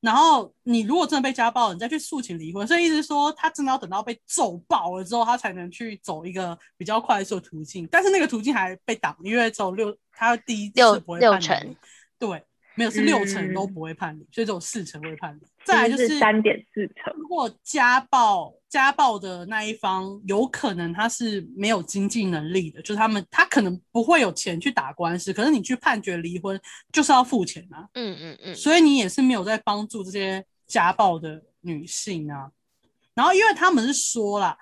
[0.00, 7.88] 然后你如果真的被家暴，你再去诉请离婚，所以意思是说，他真的要等到被揍爆了之后，他才能去走一个比较快速的途径。
[7.90, 11.76] 但是那个途径还被挡，因为走六，他第一次六不会判离六成，
[12.18, 12.44] 对，
[12.76, 15.46] 没有是六成都嗯不会判离，所以只有四成会判离。
[15.64, 26.60] 再来就是三点四成，如果家暴家暴的那一方有可能他是没有经济能力的，就是他们他可能不会有钱去打官司，可是你去判决离婚
[26.92, 32.50] 就是要付钱啊，嗯嗯嗯，所以你也是没有在帮助这些家暴的女性啊。
[33.14, 34.58] 然后因为他们是说啦，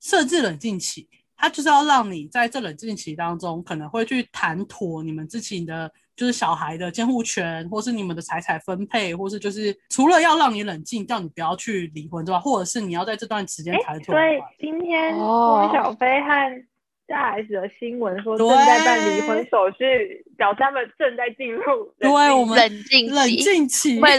[0.00, 16.64] 设置冷静期，他就是要让你在这冷静期当中可能会去谈妥你们之前的就是小孩的监护权，或是你们的财产分配，或是就是除了要让你冷静，叫你不要去离婚之外，或者是你要在这段时间哎谈，妥所以，今天哦汪小菲和
[17.06, 21.62] 大 S 的新闻说正在办离婚手续，表示他们正在进入
[21.98, 24.00] 冷静对我们冷静冷期静期。
[24.00, 24.10] 会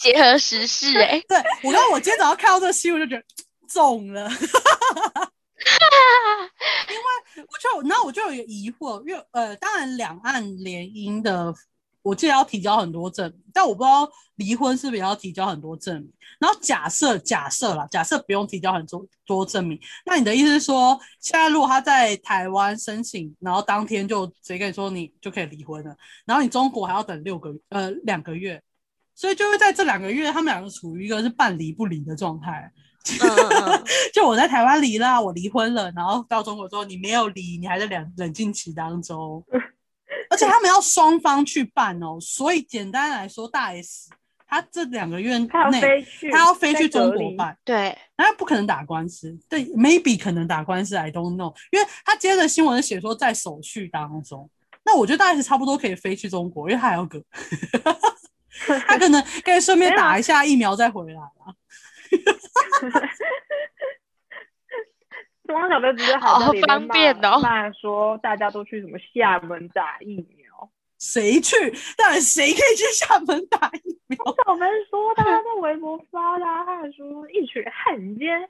[0.00, 3.24] 结合时事哎， 对我刚刚我今天早上看到这个新闻就觉得
[3.72, 4.28] 中了。
[6.90, 11.52] 因为我就，然后我就有个疑惑，因为呃，当然两岸联姻的，
[12.02, 16.12] 我记得要提交很多证明，但我不知道离婚是不是要提交很多证明。
[16.38, 25.96] 然后假设假设啦，假设不用提交很多多证明，那你的意思是说，现在如果他在台湾申请，然后当天就直接跟你说你就可以离婚了，
[26.26, 28.62] 然后你中国还要等六个呃两个月，
[29.14, 32.70] 所以就会在这两个月，他们两个处于一个是半离不离的状态。
[34.12, 39.44] 就我在台湾离了，我离婚了，然后到中国之后你没有离，你还在冷冷静期当中，
[40.30, 44.08] 而且他们要双方去办哦，所以简单来说，大 S
[44.46, 54.48] 他这两个月他要内飞去，他要飞去中国办，对，那不可能打官司，对，maybe 可能打官司，I don't know，因为他接着新闻写说在手续当中，
[54.84, 57.20] 那我觉得大 S 差不多可以飞去中国，因为他还要隔，
[58.86, 61.52] 他可能可以顺便打一下疫苗再回来啊。
[65.52, 70.70] 汪小菲不是还好在里面方便哦骂骂说大家都去什么厦门打疫苗。
[70.98, 71.54] 谁去？
[71.98, 74.18] 到底谁可以去厦门打疫苗？
[74.24, 78.40] 汪小菲说的，他在微博发的啊，他还说一群汉奸。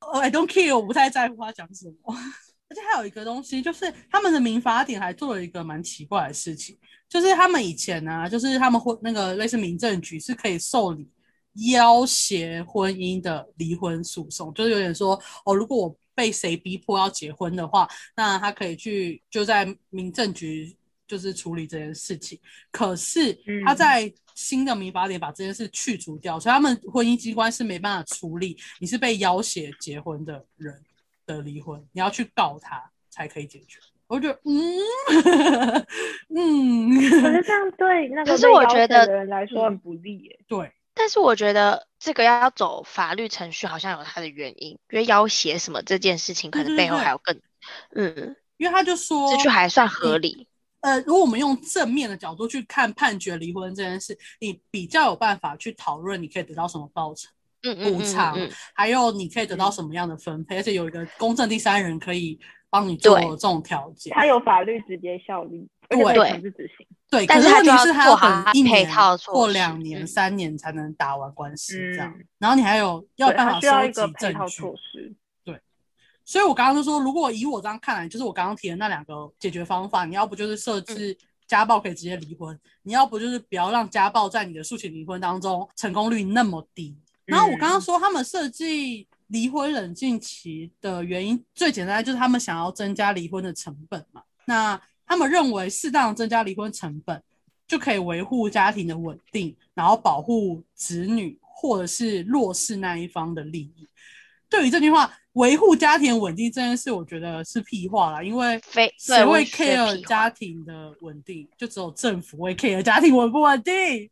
[0.00, 2.14] 哦 I don't care，我不太在乎他讲什么。
[2.70, 11.10] 而且还有一个东西，就是他们的民法典还做了一个蛮奇怪的事情，就是他们以前呢、就是他们会那个类似民政局是可以受理
[11.74, 20.74] 要挟婚姻的离婚诉讼，就是有点说哦，如果我被谁逼迫要结婚的话，那他可以去就在民政局
[21.06, 22.38] 就是处理这件事情。
[22.70, 23.32] 可是
[23.64, 30.82] 他嗯在新的民法典把这件事去除掉，所以他们婚姻机关是没办法处理你是被要挟结婚的人
[31.26, 33.78] 的离婚，你要去告他才可以解决。
[34.06, 35.86] 我就觉得，嗯
[36.36, 40.38] 嗯，可是这样对那个可是被要挟我觉得的人来说很不利耶。
[40.46, 47.40] 对，但是我觉得这个要走法律程序，好像有它的原因，因为要挟什么这件事情，可能背后还有更，
[47.94, 50.46] 嗯，因为他就说这就还算合理。
[50.80, 57.28] 呃，如果我们用正面的角度去看判决离婚这件事，你比较有办法去讨论你可以得到什么报酬，
[57.62, 62.38] 嗯嗯嗯补偿嗯，还有你可以得到什么样的分配，而且有一个公正第三人可以
[62.70, 64.10] 帮你做这种调解。
[64.14, 66.86] 它有法律直接效力，对强制执行。
[67.10, 74.74] 对，但可是问题是他就要等一年配套措或施两年、嗯三年才能打完官司这样，嗯然后你还有要，办法收集证据措。
[74.76, 75.14] 施。
[76.24, 86.96] 所以我刚刚就说，如果以我这样看来，就是我刚刚提的那两个解决方法，你要不就是设置家暴可以直接离婚，你要不就是不要让家暴在你的诉请离婚当中成功率那么低。
[87.24, 94.22] 然后我刚刚说他们设计离婚冷静期的原因，最简单就是他们想要增加离婚的成本嘛。
[94.44, 97.22] 那他们认为适当增加离婚成本，
[97.66, 103.86] 就可以维护家庭的稳定，然后保护子女或者是弱势那一方的利益。
[104.50, 111.48] 对于这句话，维护家庭稳定这件事，我觉得是屁话啦，因为非谁会 care 家庭的稳定？
[111.56, 114.10] 就只有政府会 care 家庭稳不稳定。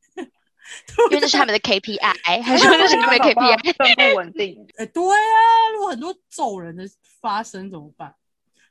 [1.10, 3.74] 因为那是他们的 KPI，还是说那是他们 KPI？
[3.76, 4.66] 更不稳定。
[4.78, 6.88] 哎、对啊，如果很多走人的
[7.20, 8.14] 发生怎么办？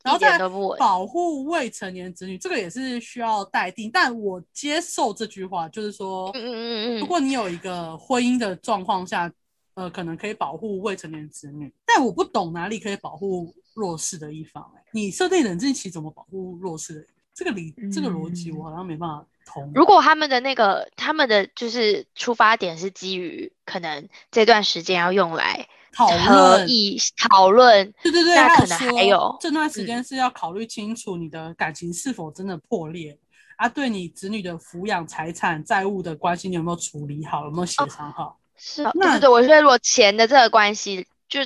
[0.02, 0.39] 然后再
[0.78, 3.91] 保护未成年子女，这个也是需要待定。
[3.91, 9.30] 但我接受这句话，就是说，嗯嗯嗯嗯如果你有一个婚姻的状况下，
[9.73, 14.82] 呃，可能可以保护未成年子女，但我不懂哪里可以保护弱势的一方、欸。
[14.93, 17.06] 你设定冷静期怎么保护弱势的？
[17.34, 19.72] 这个理这个逻辑我好像没办法通。
[19.74, 26.98] 如果他们的那个他们的就是出发点是基于可能这段时间要用来讨合论议
[27.30, 33.18] 讨论，对对对，那可能还有这段时间是要考虑清楚你的感情是否真的破裂
[33.58, 38.38] 啊，对你子女的抚养、财产、债务的关系，你有没有处理好，有没有协商好？
[38.56, 41.42] 是哦，那对对，我觉得如果钱的这个关系，就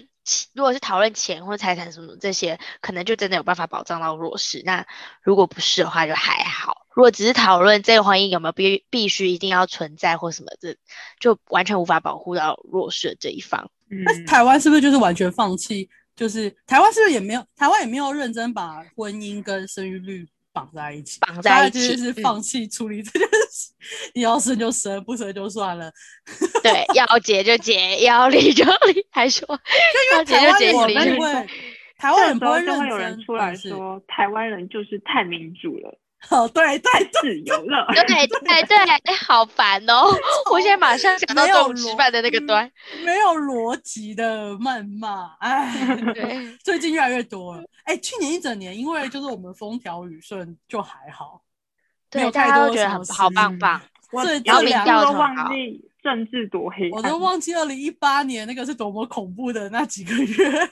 [0.54, 4.62] 如果是讨论钱或财产什么这些，可能就真的有办法保障到弱势。
[4.66, 4.86] 那
[5.22, 6.83] 如果不是的话，就还好。
[6.96, 10.76] 如果只是讨论这个婚姻有没有必必须一定要存在或什么，这
[11.20, 13.70] 就完全无法保护到弱势的这一方。
[13.88, 15.90] 那嗯，台湾是不是就是完全放弃？
[16.16, 17.44] 就是台湾是不是也没有？
[17.56, 23.74] 台湾也没有认真把婚姻跟生育率绑在一起，绑在一起是嗯放弃处理这件事。
[24.14, 25.92] 你要生就生，不生就算了。
[26.62, 29.48] 对，要结就结，要离就离，还说
[30.14, 31.18] 要结台湾就结，要人也离就离。
[31.18, 31.48] 不会，
[31.98, 35.98] 台湾人不会认真有人出来说，台湾人就是太民主了，
[36.32, 37.86] 哦，对对对，自 由了。
[37.94, 40.06] 对 对对，哎，好烦哦！
[40.52, 42.72] 我现在马上想到没有中午吃逻饭的那个嗯端。
[43.04, 47.64] 没有逻辑的谩骂，哎，对，最近越来越多了。
[47.84, 51.42] 哎，去年一整年，因为就是我们风调雨顺，就还好，
[52.14, 53.82] 没有对，大太家多觉得很好事棒棒。
[54.12, 60.70] 我这这两调都忘个很好记政治多黑暗，我都忘记二零一八年那个是多么恐怖的那几个月，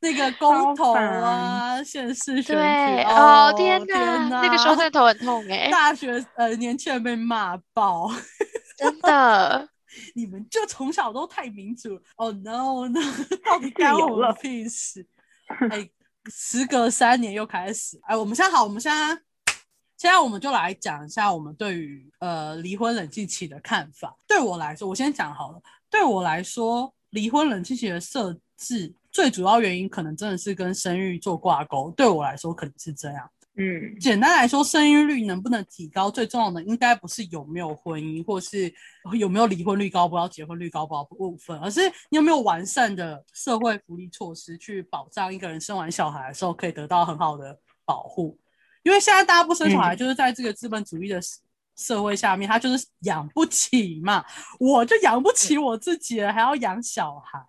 [0.00, 8.10] 那个公投啊，县市选对，举，哦天天哪，那个时候真的头很痛哎，大学呃年轻人被骂爆，
[8.76, 9.68] 真的。
[10.14, 13.00] 你们就从小都太民主哦、no no，
[13.42, 15.06] 到底干我了屁事？
[15.70, 15.88] 哎，
[16.30, 19.08] 时隔三年又开始，哎，我们现在好，我们现在
[19.96, 24.14] 现在我们就来讲一下我们对于呃离婚冷静期的看法。
[24.28, 25.62] 对我来说，我先讲好了。
[25.88, 31.90] 对我来说，离婚冷静期的设置最主要原因可能真的是跟生育做挂钩。
[31.92, 33.30] 对我来说，可能是这样。
[33.58, 38.70] 嗯简单来说，生育率能不能提高，最重要的应该不是有没有婚姻，或是
[39.18, 48.38] 有没有离婚率高不高、结婚率高不高部分，而是你有没有完善的社会福利措施去保障一个人生完小孩的时候可以得到很好的保护。
[48.82, 51.38] 因为现在大家不生小孩，就是在这个资本主义的社
[51.76, 54.22] 社会下面，他就是养不起嘛，
[54.60, 57.40] 我就养不起我自己了，还要养小孩。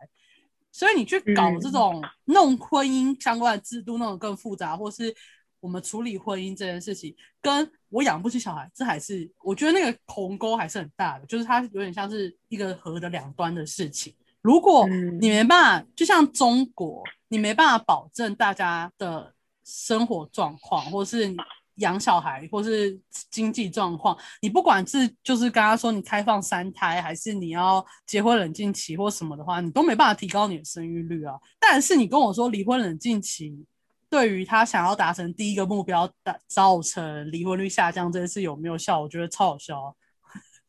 [0.78, 5.12] 所以你去搞这种弄婚姻相关的制度，弄得更复杂，或是
[5.60, 14.14] 我们处理婚姻这件事情，跟我养不起小孩，这还是我觉得那个鸿沟还是很大的，就是它有点像是一个河的两端的事情。
[14.44, 19.34] 如果嗯你没办法，就像中国，你没办法保证大家的
[19.66, 21.36] 生活状况，或是
[21.78, 31.36] 养小孩，或是经济状况，你不管是就是刚刚说你开放三胎，还是你要结婚冷静期或什么的话，你都没办法提高你的生育率啊。
[31.60, 33.66] 但是你跟我说离婚冷静期
[34.10, 39.02] 对于他想要达成第一个目标，达造成离婚率下降这件事有没有效？
[39.02, 39.94] 我觉得超有效啊，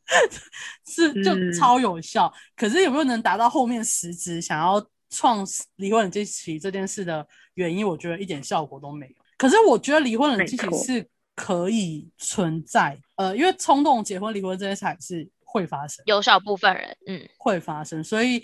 [0.86, 2.32] 是就嗯超有效。
[2.56, 7.86] 可是有没有能达到后面实质想要创离婚冷静期这件事的原因？
[7.86, 9.14] 我觉得一点效果都没有。
[9.38, 16.02] 可是我觉得离婚冷静期是可以存在，呃，因为冲动结婚离婚这件事还是会发生。
[16.06, 18.42] 有少部分人，嗯，会发生，所以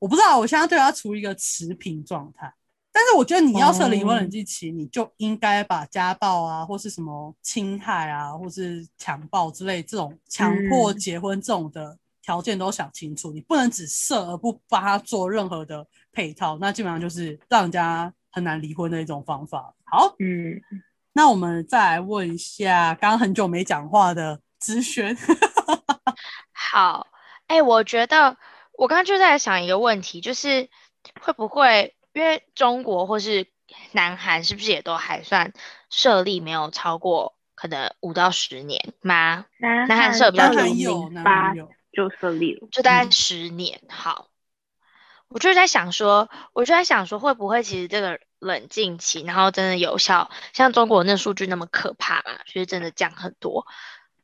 [0.00, 2.52] 我不知道，我现在对他处于一个持平状态。
[2.92, 13.30] 但是我觉得你要设离婚冷静期，你就应该把家暴啊，或是什么侵害啊，或是强暴之类这种强迫嗯结婚这种的条件都想清楚。
[13.32, 19.74] 你不能只设而不帮他做任何的配套，那基本上就是让人家很难离婚的一种方法。
[19.88, 20.60] 好，嗯，
[21.12, 25.16] 那我们再来问一下刚刚很久没讲话的资轩。
[26.52, 27.06] 好，
[27.46, 28.36] 哎，我觉得
[28.72, 30.68] 我刚刚就在想一个问题，就是
[31.20, 33.46] 会不会因为中国或是
[33.92, 35.52] 南韩是不是也都还算
[35.88, 39.46] 设立没有超过可能五到十年吗？
[39.58, 41.54] 南南韩社比较南韩有八
[41.92, 43.80] 就设立了，就大概嗯十年。
[43.88, 44.28] 好，
[45.28, 52.38] 我就在想说，我就在想说，会不会其实这个冷静期，然后真的有效，像中国那数据那么可怕嘛？
[52.46, 53.66] 就是真的降很多。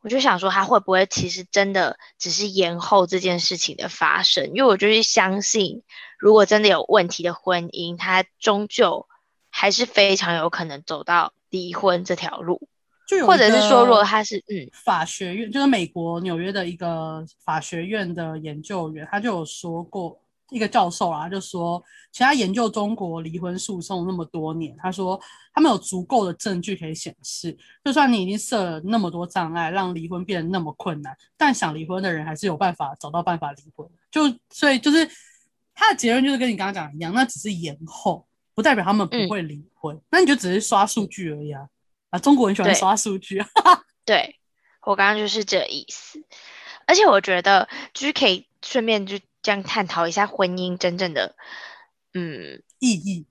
[0.01, 4.47] 我就想说，它会不会其实真的只是延后这件事情的发生？
[4.49, 5.83] 因为我就是相信，
[6.19, 9.07] 如果真的有问题的婚姻，它终究
[9.49, 12.69] 还是非常有可能走到离婚这条路，
[13.07, 20.19] 就或者是说，如果他是嗯法学院，就是美国纽约的一个法学院的研究员，他就有说过，
[20.51, 25.19] 一个教授啊，就说，其实他研究中国离婚诉讼那么多年，他说
[25.55, 33.89] 他们有足够的证据可以显示，就算你已经设了那么多障碍，让离婚变得那么困难，但想离婚的人还是有办法找到办法离婚。
[34.11, 35.09] 就所以就是
[35.75, 41.67] 他的结论就是跟你刚刚讲的一样，那只是延后，不代表他们不嗯会离婚，那你就只是刷数据而已啊。
[42.11, 43.47] 啊，中国人喜欢刷数据啊。
[44.05, 44.39] 对，
[44.83, 46.23] 我刚刚就是这意思，
[46.87, 51.35] 而且我觉得就是可以顺便就这样探讨一下婚姻真正的，
[52.15, 53.27] 嗯，意义。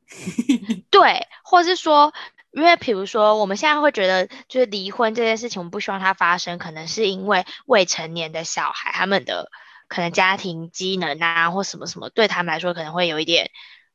[0.89, 2.13] 对，或是说，
[2.51, 9.49] 因为比如说我们现在会觉得，就是离婚这件事情，我们不希望它发生，可能是因为未成年的小孩他们的
[9.87, 13.51] 可能家庭机能啊，或什么什么，对他们来说可能会有一点。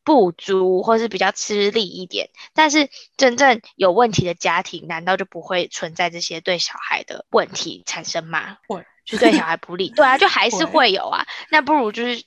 [0.07, 8.57] 不足，或是比较吃力一点，但是真正有问题的家庭，难道就不会存在这些对小孩的问题产生吗？
[8.69, 11.25] 会，就对小孩不利， 对啊，就还是会会有啊。
[11.51, 12.23] 那不如就是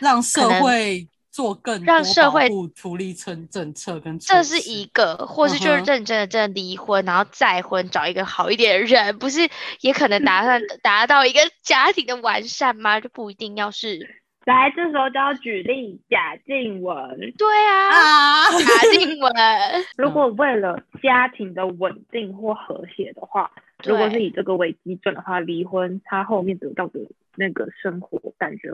[0.00, 9.48] 让社会做更让社会保护福利政政策跟这是一个，或是就是认真的真的离婚，然后再婚，找一个好一点的人，不是
[9.80, 13.00] 也可能达算达到一个家庭的完善吗？
[13.00, 13.98] 就不一定要是
[14.44, 16.96] 来，这时候就要举例贾静雯。
[17.38, 19.32] 对啊，啊，贾静雯，
[19.96, 23.50] 如果为了家庭的稳定或和谐的话，
[23.84, 27.00] 如果是以这个为基准的话，离婚他后面得到的
[27.36, 28.70] 那个生活感觉，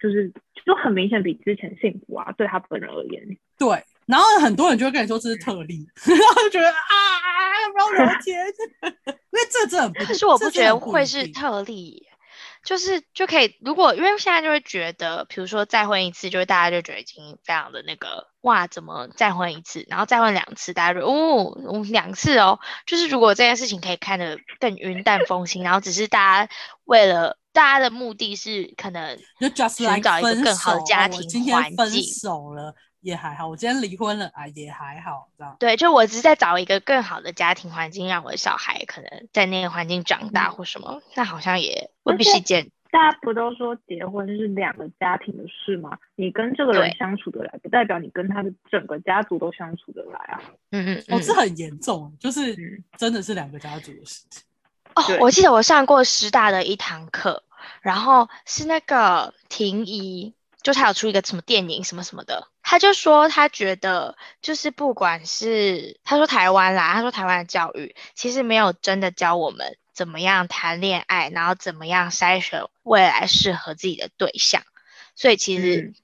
[0.00, 0.32] 就是
[0.64, 3.36] 就很明显比之前幸福啊，对他本人而言。
[3.58, 6.72] 对，然后很多人就会跟你说这是特例， 然后就觉得啊，
[7.62, 8.44] 要不要聊天？
[9.32, 12.09] 因为这真的不，可是我不觉得会是特例耶，
[12.62, 26.52] 就是就可以，如果因为现在就会觉得，比如说再婚一次，就是大家就觉得已经非常的那个哇，怎么再婚一次，然后再婚两次，大家就哦，嗯两次哦，就是如果这件事情可以看得更云淡风轻，然后只是大家
[26.84, 35.56] 为了大家的目的是可能就 just 寻找一个分更好的家庭今天分环境手了也还好，我今天离婚了啊也还好，这样。
[35.58, 45.96] 对，就我只是在找一个更好的家庭环境，让我的小孩可能在那个环境长大嗯或什么，那好像也未必是一件大家不都说结婚是两个家庭的事吗？
[46.16, 50.42] 你跟这个人相处得来，不代表你跟他的整个家族都相处得来啊。
[50.44, 54.42] 哦，嗯嗯哦这很严重，就是嗯真的是两个家族的事情。
[54.96, 57.44] 哦，我记得我上过师大的一堂课，
[57.80, 74.62] 然后是那个婷宜，就他有出一个什么电影什么什么的，他就说他觉得就是不管是他说台湾啦，他说台湾的教育其实没有真的教我们怎么样谈恋爱，然后怎么样筛选未来适合自己的对象，
[75.14, 75.94] 所以其实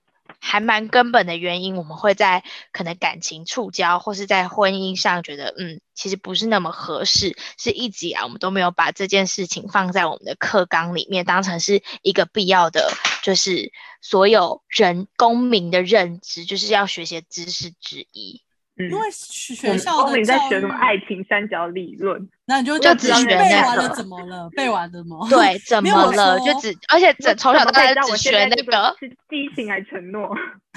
[0.40, 18.42] 还蛮根本的原因，我们会在可能感情触礁或是在婚姻上觉得，嗯，其实不是那么合适，是一直以来我们都没有把这件事情放在我们的课纲里面，当成是一个必要的，就是所有人公民的认知，就是要学习知识之一。
[18.78, 22.28] 嗯，因为我学校的在教育学什么爱情三角理论？
[22.44, 24.48] 那你就就只只学背完了怎么了？
[24.50, 25.26] 背完了吗？
[25.30, 26.38] 对，怎么了？
[26.40, 30.28] 就只而且整从小到大只让我学那个，是激情还承诺？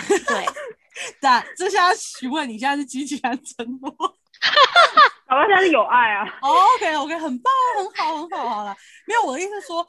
[0.08, 0.46] 对，
[1.20, 3.92] 但这下询问你现在是激情还是承诺？
[5.28, 6.26] 好吧，现在是有爱啊。
[6.42, 8.76] 哦，OK OK，很棒，很好，很好，好了。
[9.06, 9.86] 没有，我的意思是说，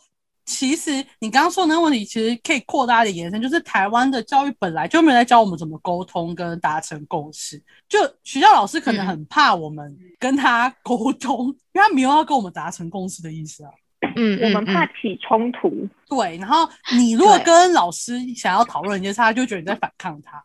[0.51, 0.91] 其实
[1.21, 7.63] 你刚刚说的那个问题，其实可以扩大的延伸，就是台湾的教育本来就没有在教我们怎么沟通跟达成共识。
[7.89, 13.71] 就学校老师可能嗯很怕我们跟他沟通，因为他没有要跟我们达成共识的意思啊。
[14.17, 15.71] 嗯我们怕起冲突，
[16.09, 20.43] 对，然后你如果跟老师想要讨论一件事，他就觉得你在反抗他，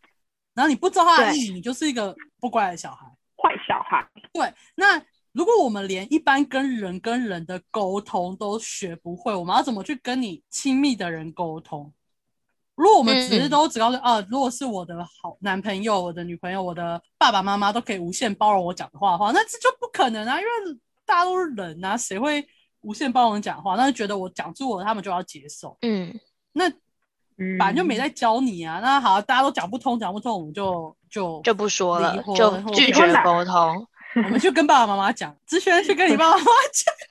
[0.54, 3.08] 然后你不知道他的对意，你就是一个不乖的小孩。
[3.42, 4.06] 坏小孩。
[4.34, 5.02] 对，那
[5.36, 11.92] 如果我们连一般跟人跟人的沟通都学不会，我们要怎么去跟你亲密的人沟通？
[12.74, 22.48] 如果我们只是嗯都只告诉啊，如果是我的好男朋友、我的女朋友、我的爸爸妈妈都可以无限包容我讲的话的话，那这就不可能啊，因为大家都是人啊，谁会
[22.80, 23.76] 无限包容讲话？
[23.76, 25.78] 那就觉得我讲出我，他们就要接受。
[25.82, 26.18] 嗯，
[26.54, 28.80] 那嗯本来就没在教你啊。
[28.80, 33.86] 那好，大家都讲不通，讲不通，我们就就就不说了就或拒绝沟通。
[34.24, 36.94] 我们去跟爸爸妈妈讲，志轩去跟你爸爸妈妈讲。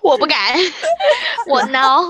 [0.00, 0.56] 我不敢，
[1.48, 2.02] 我挠，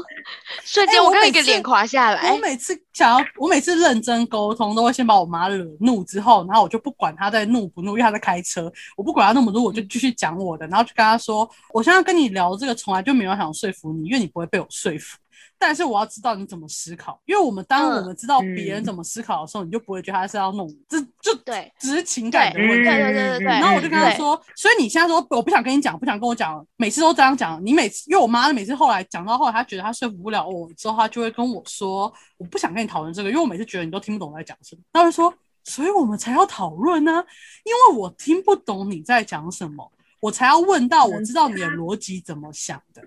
[0.64, 2.38] 瞬间我刚一个脸垮下来我。
[2.38, 15.18] 每次想要，我每次认真沟通，都会先把我妈惹怒之后，然后我就不管她在怒不怒，因为她在开车，我不管她怒不怒，我就继续讲我的，然后就跟她说，我现在跟你聊这个，从来就没有想说服你，因为你不会被我说服。
[15.58, 22.84] 但是我要知道你怎么思考，因为我们当嗯我们知道别人怎么思考的时候，你就不会觉得他是要弄你，这就对只是情感的问题。
[22.84, 23.46] 对对对对对。
[23.46, 27.64] 然后我就跟他说，所以你现在说我不想跟你讲，不想跟我讲，每次都这样讲。
[27.64, 34.82] 你每次，因为我妈每次后来讲到后来，她觉得她说服不了我之后，她就会跟我说，我不想跟你讨论这个，因为我每次觉得你都听不懂我在讲什么。
[34.92, 35.32] 她会说，
[35.64, 37.24] 所以我们才要讨论呢，
[37.64, 39.90] 因为我听不懂你在讲什么，
[40.20, 43.02] 我才要问到我知道你的逻辑怎么想的，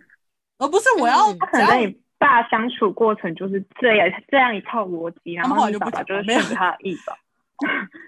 [0.57, 7.17] 而不是我要嗯他可只要能跟你爸相处过程就是这样这样一套逻辑，然他们后来就不讲爸爸就是了没有顺着他的意吧。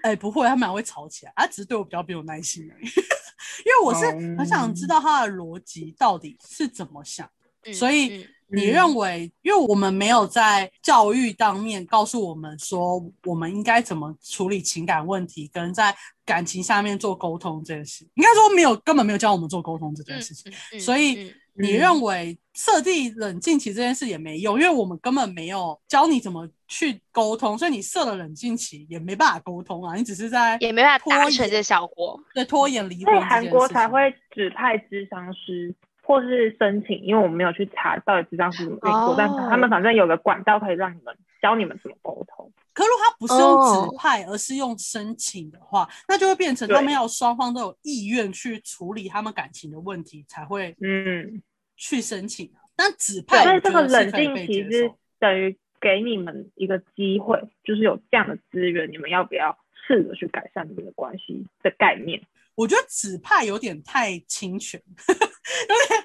[0.02, 2.84] 哎、不会，他们俩会吵起来，他只是对我比较没有耐心而已。
[3.66, 4.06] 因为我是
[4.38, 7.26] 很想知道他的逻辑到底是怎么想。
[7.26, 15.94] 嗯所以嗯你认为，因为我们没有在教育当面告诉我们说我们应该怎么处理情感问题，跟在
[16.26, 20.52] 感情下面做沟通这件事，应该说没有根本没有教我们做沟通这件事情。
[20.80, 32.18] 所以嗯你认为设定冷静期这件事也没用，因为我们根本没有教你怎么去沟通，所以你设了冷静期也没办法沟通啊，你只是在也没办法拖延达成这效果。
[32.34, 33.50] 对拖延离所以婚这件事情。
[33.50, 35.74] 韩国才会指派智商师，
[36.12, 42.52] 或是申请，因为我们没有去查到底智商是怎么运作，哦但他们反正有个管道可以让你们教你们怎么沟通。
[42.74, 51.40] 可如果他不是用哦指派，而是用申请的话，那就会变成他们要双方都有意愿去处理他们感情的问题，才会嗯，
[51.76, 52.60] 去申请啊。
[52.76, 54.92] 但指派，所以这个冷可以被静期是。
[55.18, 59.56] 等于给你们一个机会，就是有这样的资源，你们要不要
[59.86, 62.20] 试着去改善你们的关系的概念？
[62.54, 66.01] 我觉得指派有点太侵权， 有点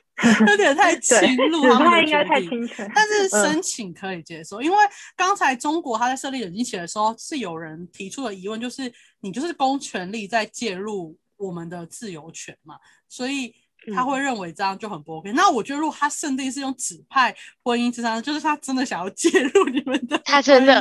[0.47, 2.65] 有点太 侵对，指入他们的派应该太决定。
[2.65, 4.77] 侵权，但是嗯申请可以接受，因为
[5.15, 12.75] 刚才中国他在设立冷静期的时候，是有人提出了疑问，就是你就是公权力在介入我们的自由权嘛，
[13.07, 13.53] 所以
[13.93, 15.31] 他会认为这样就很不 OK。
[15.33, 20.73] 那我觉得如果他设定是用指派婚姻之上，就是他真的想要介入你们的，他真的。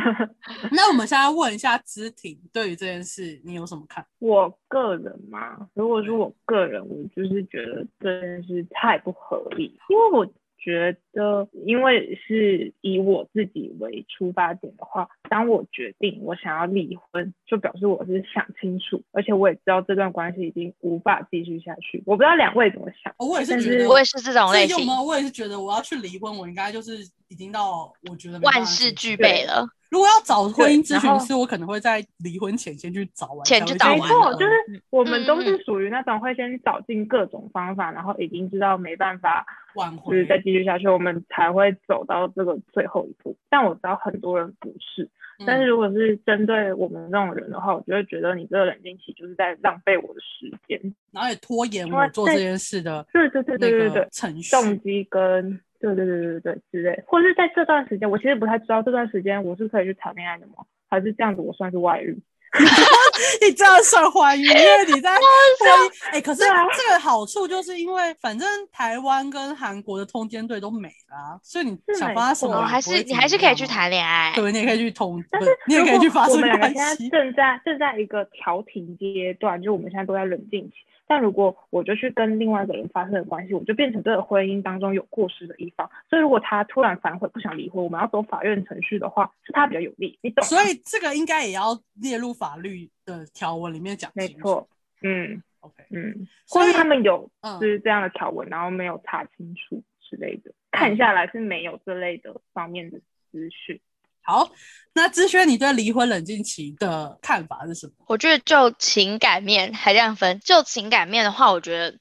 [0.72, 4.04] 那我们现在问一下知婷，对于这件事你有什么看？
[4.18, 10.26] 我个人嘛，如果是我个人，我就是觉得这件事太不合理，因为我
[10.64, 22.02] 觉得，因为是以我自己为出发点的话，当我决定我想要离婚，就表示我是想清楚，而且我也知道这段关系已经无法继续下去。
[22.06, 25.02] 我不知道两位怎么想，哦我也是觉得，我也是这种类型所以有没，有？
[25.02, 26.96] 我也是觉得我要去离婚，我应该就是
[27.28, 29.68] 已经到我觉得万事俱备了。
[29.94, 40.26] 如果要找婚姻咨询师，我可能会在离婚前先去找完，前才会就找完没错，就是我们都是属于那种会先找尽各种方法，然后已经知道没办法挽回就是。
[40.26, 43.36] 再继续下去，我们才会走到这个最后一步。
[43.48, 45.08] 但我知道很多人不是，
[45.46, 50.76] 但是嗯如果是针对我们这种人的话，我就会觉得你这个冷静期就是在浪费我的时间。
[51.12, 54.50] 然后也拖延我做这件事的对对对那对对对，程序。
[54.50, 60.64] 动机跟对对对对对对之类，或者是在这段时间，我其实不太知道这段时间我是可以去谈恋爱的吗？
[60.88, 62.18] 还是这样子我算是外遇？
[63.42, 66.12] 你这样算怀疑，因为你在婚姻。
[66.12, 73.36] 哎、可是对啊这个好处就是因为反正台湾跟韩国的通奸队都没啦，所以你想发生什么还是你还是。
[73.36, 74.32] 可以去谈恋爱。
[74.36, 76.94] 对，你也可以去通，但是你也可以去发生关现在。
[77.10, 80.76] 正在正在一个调停阶段，就我们现在都在冷静期。
[81.06, 85.90] 但如果我就去跟另外一个人发生了关系，我就变成这个婚姻当中有过失的一方。
[86.08, 90.44] 所以如果他突然反悔不想离婚，我们要走法院程序的话，是他比较有利，你懂？
[90.44, 94.10] 所以这个应该也要列入法律的条文里面讲。
[94.14, 94.68] 没错，
[95.02, 102.98] 嗯 OK，嗯，所以他们有嗯就是这样的条文，然后没有查清楚之类的，看下来是没有这类的方面的
[103.30, 103.80] 资讯。
[104.24, 104.50] 好，
[104.94, 107.92] 那志轩，你对离婚冷静期的看法是什么？
[108.06, 111.98] 我觉得就情感面还这样分，就情感面的话，我觉得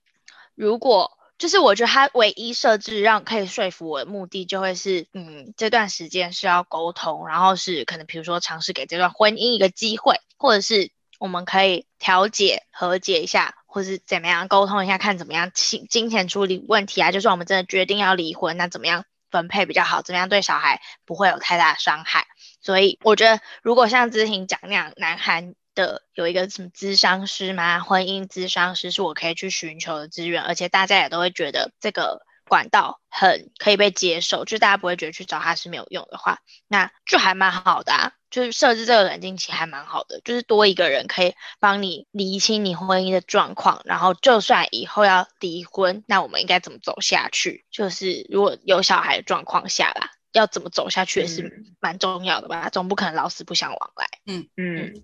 [0.55, 19.03] 如果就是我觉得他唯一设置让可以说服我的目的，就会是嗯这段时间是要沟通，然后是可能比如说尝试给这段婚姻一个机会，或者是我们可以调解和解一下，或是怎么样沟通一下，看怎么样金金钱处理问题啊，就是我们真的决定要离婚，那怎么样
[19.33, 22.27] 分配比较好，怎么样对小孩不会有太大伤害。
[22.61, 38.11] 所以我觉得，如果像之婷讲那样，南韩的有一个什么咨商师嘛，婚姻咨商师是我可以去寻求的资源，而且大家也都会觉得这个管道很可以被接受，就大家不会觉得去找他是没有用的话，那就还蛮好的啊。
[38.33, 47.63] 就是设置这个冷静期还蛮好的，就是多一个人可以帮你理清你婚姻的状况，然后就算以后要离婚，那我们应该怎么走下去？
[47.69, 50.09] 就是如果有小孩的状况下啦。
[50.33, 54.07] 要怎么走下去也是蛮重要的吧，总不可能老死不相往来。
[54.25, 55.03] 嗯嗯。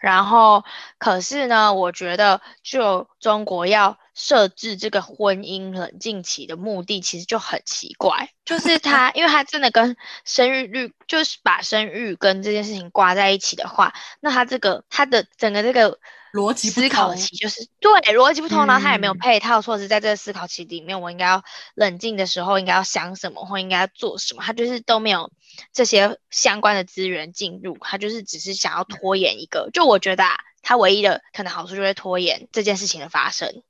[0.00, 0.64] 然后，
[0.98, 15.98] 可是呢，我觉得就中国要设置这个婚姻冷静期的目的，其实就很奇怪，就 是他，因为他真的跟生育率，就是把生育跟这件事情挂在一起的话，那他这个他的整个这个。
[16.34, 21.44] 逻辑思考期就是对逻辑不通，然后他也没有配套措施，在这个思考期里面，我应该要
[21.76, 25.30] 冷静的时候应该要想什么或应该要做什么，他就是都没有
[25.72, 33.62] 这些相关的资源进入，他就是只是想要拖延一个，就我觉得啊，他唯一的可能好处就是拖延这件事情的发生，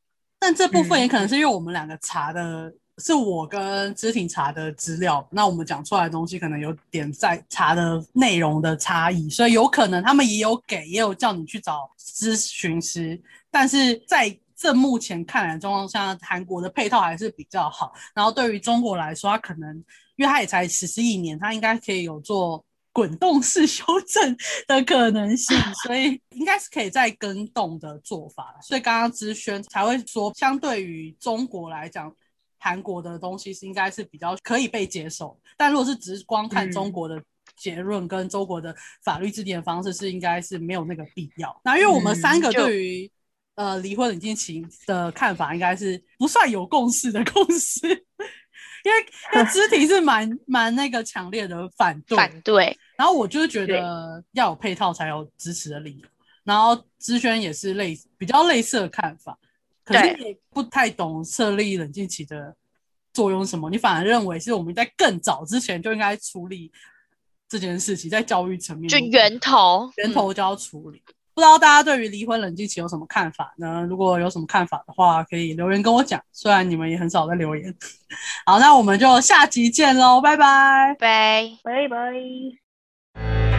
[0.44, 2.70] 但这部分也可能是因为我们两个查的。
[2.98, 13.20] 是我跟知婷查的资料，那我们讲出来的东西可能有点在查的内容的差异，所以有可能他们也有给，也有叫你去找咨询师，
[13.50, 17.92] 但是在这目前看来状况下，韩国的配套还是比较好。
[18.14, 19.74] 然后对于中国来说，它可能
[20.14, 22.64] 因为它也才实施一年，它应该可以有做
[22.94, 24.34] 滚动式修正
[24.66, 28.56] 的可能性，所以应该是可以再更动的做法。
[28.62, 32.10] 所以刚刚资轩才会说，相对于中国来讲。
[32.56, 37.22] 韩国的东西是应该是比较可以被接受，但如果是只是光看中国的
[37.58, 41.60] 结论跟中国的法律制定的方式，是应该是没有那个必要。
[41.62, 43.12] 那因为我们三个对于
[43.56, 48.06] 呃离婚冷静期的看法，应该是不算有共识的共识，
[48.84, 56.08] 因为因为肢体是蛮蛮那个强烈的反对反对，然后我就是觉得要有配套才有支持的理由，
[56.44, 59.36] 然后资轩也是类比较类似的看法。
[59.82, 62.54] 可是你不太懂设立冷静期的
[63.12, 66.70] 作用什么，你反而认为是我们在更早之前就应该处理
[67.48, 71.02] 这件事情，在教育层面就源头源头就要处理。
[71.34, 73.84] 不知道大家对于离婚冷静期有什么看法呢？
[73.88, 76.22] 如果有什么看法的话，可以留言跟我讲。
[76.32, 77.74] 虽然你们也很少在留言。
[78.46, 83.53] 好，那我们就下集见喽，拜拜，拜拜拜。